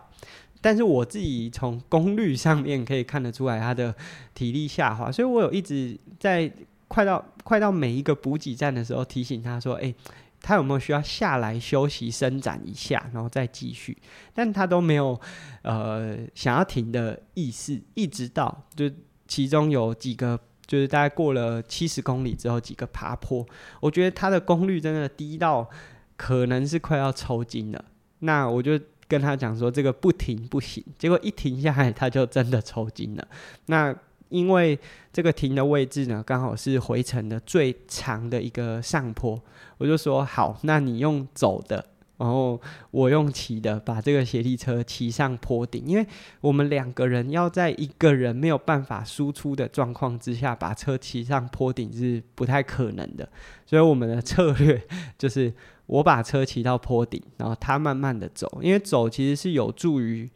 [0.60, 3.92] 但是我自己从功率上面可以看得出来他的
[4.34, 6.48] 体力下滑，所以我有一直在。
[6.88, 9.94] 快到快到每一个补给站的时候，提醒他说：“哎、
[10.40, 13.96] 他有没有需要下来休息伸展一下，然后再继续？
[14.34, 15.20] 但他都没有
[15.62, 18.90] 呃想要停的意思，一直到就
[19.26, 23.46] 其中有几个，就是大概过了七十公里之后几个爬坡，
[23.80, 25.68] 我觉得他的功率真的低到
[26.16, 27.84] 可能是快要抽筋了。
[28.20, 30.84] 那我就跟他讲说，这个不停不行。
[30.98, 33.28] 结果一停下来，他就真的抽筋了。
[33.66, 33.94] 那
[34.28, 34.78] 因为
[35.12, 39.40] 这个停的位置呢，刚好是回程的最长的一个上坡，
[39.78, 41.84] 我就说好，那你用走的，
[42.16, 42.60] 然后
[42.90, 45.84] 我用骑的，把这个协力车骑上坡顶。
[45.86, 46.06] 因为
[46.40, 53.28] 我们两个人要在一个人没有办法输出的状况之下，把车骑上坡顶是不太可能的。
[53.66, 54.82] 所以我们的策略
[55.16, 55.52] 就是。
[55.88, 60.28] 我把车骑到坡顶，然后他慢慢的走，因为走其实是有助于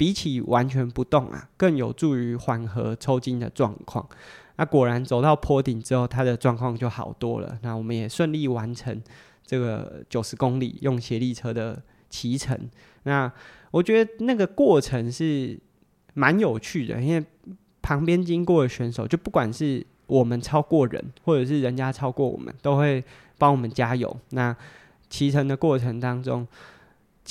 [0.00, 4.08] 比起完全不动啊，更有助于缓和抽筋的状况。
[4.56, 7.58] 那果然走到坡顶之后，他的状况就好多了。
[7.60, 8.98] 那我们也顺利完成
[9.44, 12.58] 这个九十公里用协力车的骑乘。
[13.02, 13.30] 那
[13.70, 15.60] 我觉得那个过程是
[16.14, 17.22] 蛮有趣的，因为
[17.82, 23.04] 旁边经过的选手，就不管是我们超过人，或者是人家超过我们，都会
[23.36, 24.16] 帮我们加油。
[24.30, 24.56] 那
[25.10, 26.48] 骑乘的过程当中，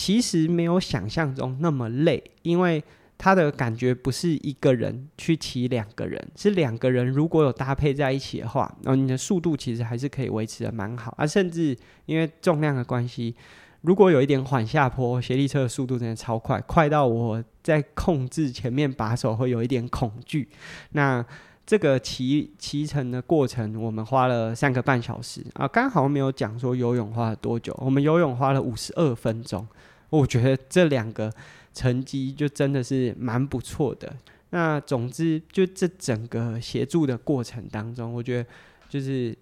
[0.02, 2.82] 其实没有想象中那么累，因为
[3.18, 11.28] 他的感觉不是一个人去骑两个人，是两个人如果有搭配在一起的话，然后你的速度其实还是可以维持得蛮好啊。
[11.28, 13.36] 甚至因为重量的关系，
[13.82, 20.48] 如果有一点缓下坡，斜力车的速度真的超快，快到我在控制前面把手会有一点恐惧。
[20.92, 21.24] 那
[21.66, 27.76] 这个骑骑乘的过程，我们花了三个半小时啊，刚好没有讲说游泳花了多久。
[27.82, 29.68] 我们游泳花了五十二分钟，
[30.10, 31.32] 我觉得这两个
[31.74, 34.16] 成绩就真的是蛮不错的。
[34.52, 38.50] 那总之，就这整个协助的过程当中，我觉得
[38.90, 39.38] 就是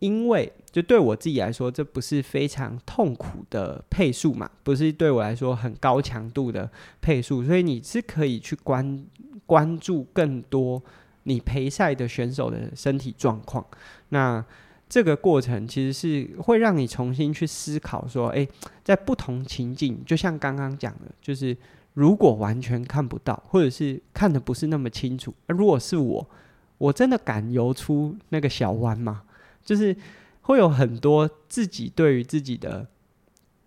[0.00, 9.04] 因为就对我自己来说，这不是非常痛苦的配速嘛，不是对我来说很高强度的配速，所以你是可以去关
[9.46, 10.82] 关注更多。
[11.24, 13.64] 你陪赛的选手的身体状况，
[14.08, 14.42] 那
[14.90, 18.46] 这个过程其实是会让你重新去思考说，诶，
[18.82, 21.56] 在不同情境，就像刚刚讲的，就是
[21.94, 26.28] 如果完全看不到，或者是看得不是那么清楚，如果是我，
[26.76, 29.22] 我真的敢游出那个小弯吗？
[29.64, 29.96] 就是
[30.42, 32.84] 会有很多自己对于自己的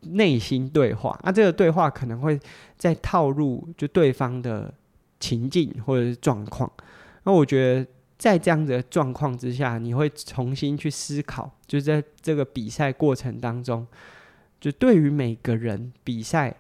[0.02, 2.38] 内心对话，那这个对话可能会
[2.78, 4.74] 再套入就对方的
[5.22, 6.70] 情境或者是状况。
[7.24, 7.88] 那我觉得，
[8.24, 13.86] 在这样子的状况之下，你会重新去思考，就在这个比赛过程当中，
[14.62, 16.56] 就对于每个人比赛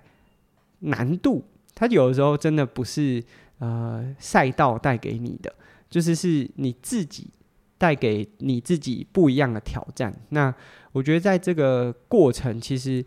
[0.80, 1.42] 难度，
[1.74, 3.24] 它有的时候真的不是
[3.60, 5.56] 呃赛道带给你的，
[5.90, 7.30] 就是是你自己
[7.78, 10.14] 带给你自己不一样的挑战。
[10.32, 10.54] 那
[10.92, 13.06] 我觉得在这个过程，其实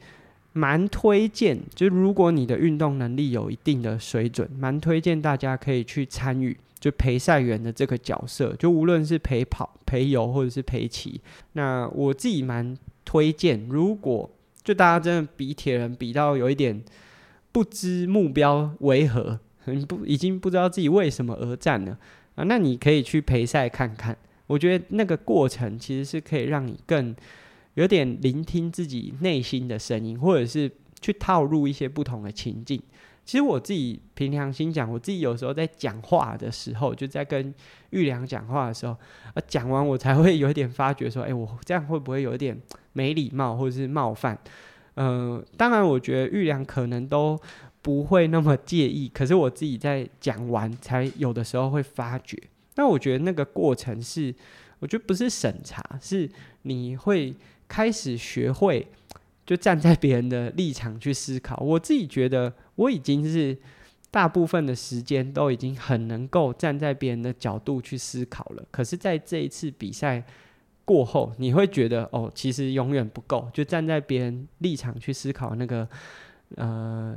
[0.54, 6.56] 蛮推荐，就如果你的运动能力有一定的水准，蛮推荐大家可以去参与。
[6.86, 11.20] 就陪赛员的这个角色，就无论是陪跑、陪游或者是陪骑，
[11.54, 13.66] 那我自己蛮推荐。
[13.68, 14.30] 如果
[14.62, 16.80] 就大家真的比铁人比到有一点
[17.50, 19.40] 不知目标为何，
[19.88, 21.98] 不已经不知道自己为什么而战了
[22.36, 24.16] 啊，那你可以去陪赛看看。
[24.46, 27.12] 我觉得那个过程其实是可以让你更
[27.74, 30.70] 有点聆听自己内心的声音，或者是
[31.00, 32.80] 去套入一些不同的情境。
[33.26, 37.52] 其实我自己凭良心讲，我自己有时候在讲话的时候，就在跟
[37.90, 38.92] 玉良讲话的时候，
[39.34, 42.56] 啊，讲完我才会有点发觉说，哎，我这样会不会有点
[42.92, 44.38] 没礼貌或者是冒犯？
[44.94, 47.36] 呃，当然，我觉得玉良可能都
[47.82, 52.40] 不会那么介意，可是我自己在讲完才有的时候会发觉。
[52.76, 54.32] 那我觉得那个过程是，
[54.78, 56.30] 我觉得不是审查，是
[56.62, 57.34] 你会
[57.66, 58.86] 开始学会。
[59.44, 63.56] 就站在别人的立场去思考，我自己觉得我已经是
[64.10, 68.64] 大部分的时间都已经很能够站在别人的角度去思考了。
[68.70, 70.22] 可是，在这一次比赛
[70.84, 75.86] 过后，你会觉得哦，其实永远不够，就站在别人立场去思考那个
[76.54, 77.16] 呃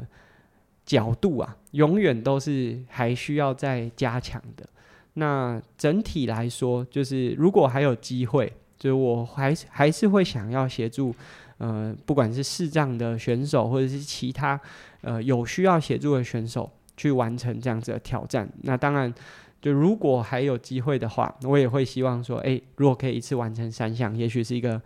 [0.85, 4.67] 角度啊，永远都是还需要再加强的。
[5.13, 11.13] 那整体来说，就是如果还有机会，就是我还还是会想要协助。
[11.59, 14.59] 呃，不管是视障的选手，或者是其他
[15.01, 18.49] 呃有需要协助的选手，去完成这样子的挑战。
[18.63, 19.13] 那当然，
[19.61, 24.81] 就如果还有机会的话，我也会希望说，诶、如果可以一次完成三项，也许是一个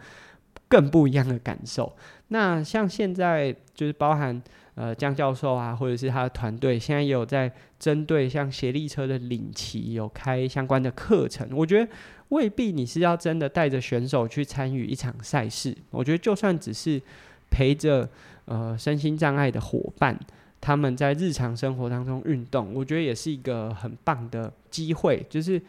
[0.67, 1.95] 更不一样的感受。
[2.29, 4.41] 那像现在就是包含
[4.73, 11.47] 呃江教授啊，或者是他的团队，现在也有在针对像协力车的领骑有开相关的课程。
[11.51, 11.91] 我觉得
[12.33, 17.01] 未必你是要真的带着选手去参与一场赛事，我觉得就算只是
[17.49, 18.09] 陪着
[18.45, 20.19] 呃身心障碍的伙伴，
[20.59, 25.61] 他们在日常生活当中运动，我觉得也是一个很棒的机会，就是。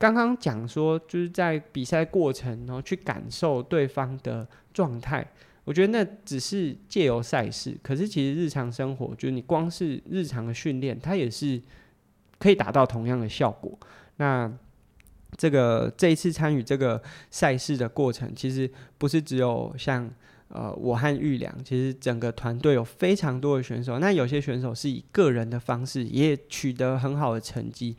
[0.00, 5.22] 刚刚讲说，就是在比赛过程，然后去感受对方的状态。
[5.62, 11.60] 我觉得那只是借由赛事，可是其实日常生活，就是你光是日常的训练，它也是
[12.38, 13.78] 可以达到同样的效果。
[14.16, 14.50] 那
[15.36, 20.10] 这个这一次参与这个赛事的过程，其实不是只有像
[20.48, 23.98] 呃我和玉良，其实整个团队有非常多的选手。
[23.98, 27.96] 那有些选手是以个人的方式，也取得很好的成绩。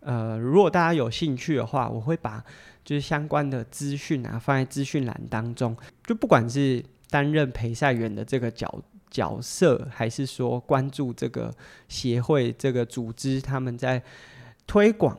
[0.00, 2.44] 呃，如果大家有兴趣的话，我会把
[2.84, 5.76] 就是相关的资讯啊放在资讯栏当中。
[6.04, 11.54] 就不管是担任陪赛员的这个角角色，还是说关注这个
[11.86, 14.02] 协会这个组织，他们在
[14.66, 15.16] 推广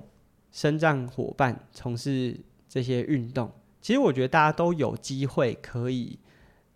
[0.54, 2.40] 身障伙伴从事
[2.70, 3.52] 这些运动，
[3.82, 6.18] 其实我觉得大家都有机会可以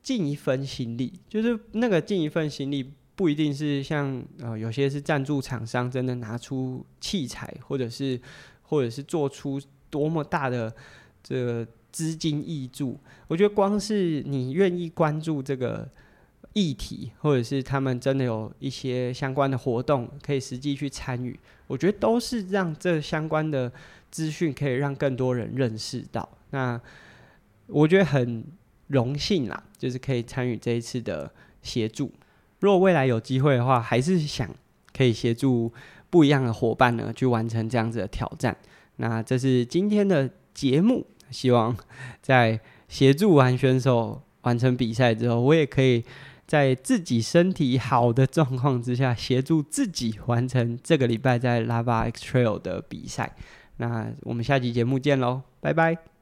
[0.04, 2.92] 尽一份心力，就是那个尽一份心力。
[3.16, 8.22] 不一定是像呃，有些是赞助厂商真的拿出器材，或者是
[8.62, 9.60] 或者是做出
[9.90, 10.72] 多么大的
[11.24, 13.00] 这资金挹注。
[13.28, 15.90] 我觉得光是你愿意关注这个
[16.54, 23.72] 议题，或者是他们真的有一些相关的活动可以实际去参与，我觉得都是让这相关的
[24.10, 26.28] 资讯可以让更多人认识到。
[26.50, 26.80] 那
[27.68, 28.43] 我觉得很
[28.88, 31.32] 荣幸啦，就是可以参与这一次的
[31.62, 32.12] 协助。
[32.60, 34.50] 如果未来有机会的话，还是想
[34.95, 35.72] 可以协助
[36.10, 38.56] 不一样的伙伴呢，去完成这样子的挑战。
[38.95, 41.78] 那这是今天的节目，希望
[42.22, 46.04] 在协助完选手完成比赛之后，我也可以
[46.48, 53.36] 在自己身体好的状况之下，协助自己完成这个礼拜在 Lava X Trail 的比赛。
[53.78, 56.16] 那我们下期节目见喽，拜拜。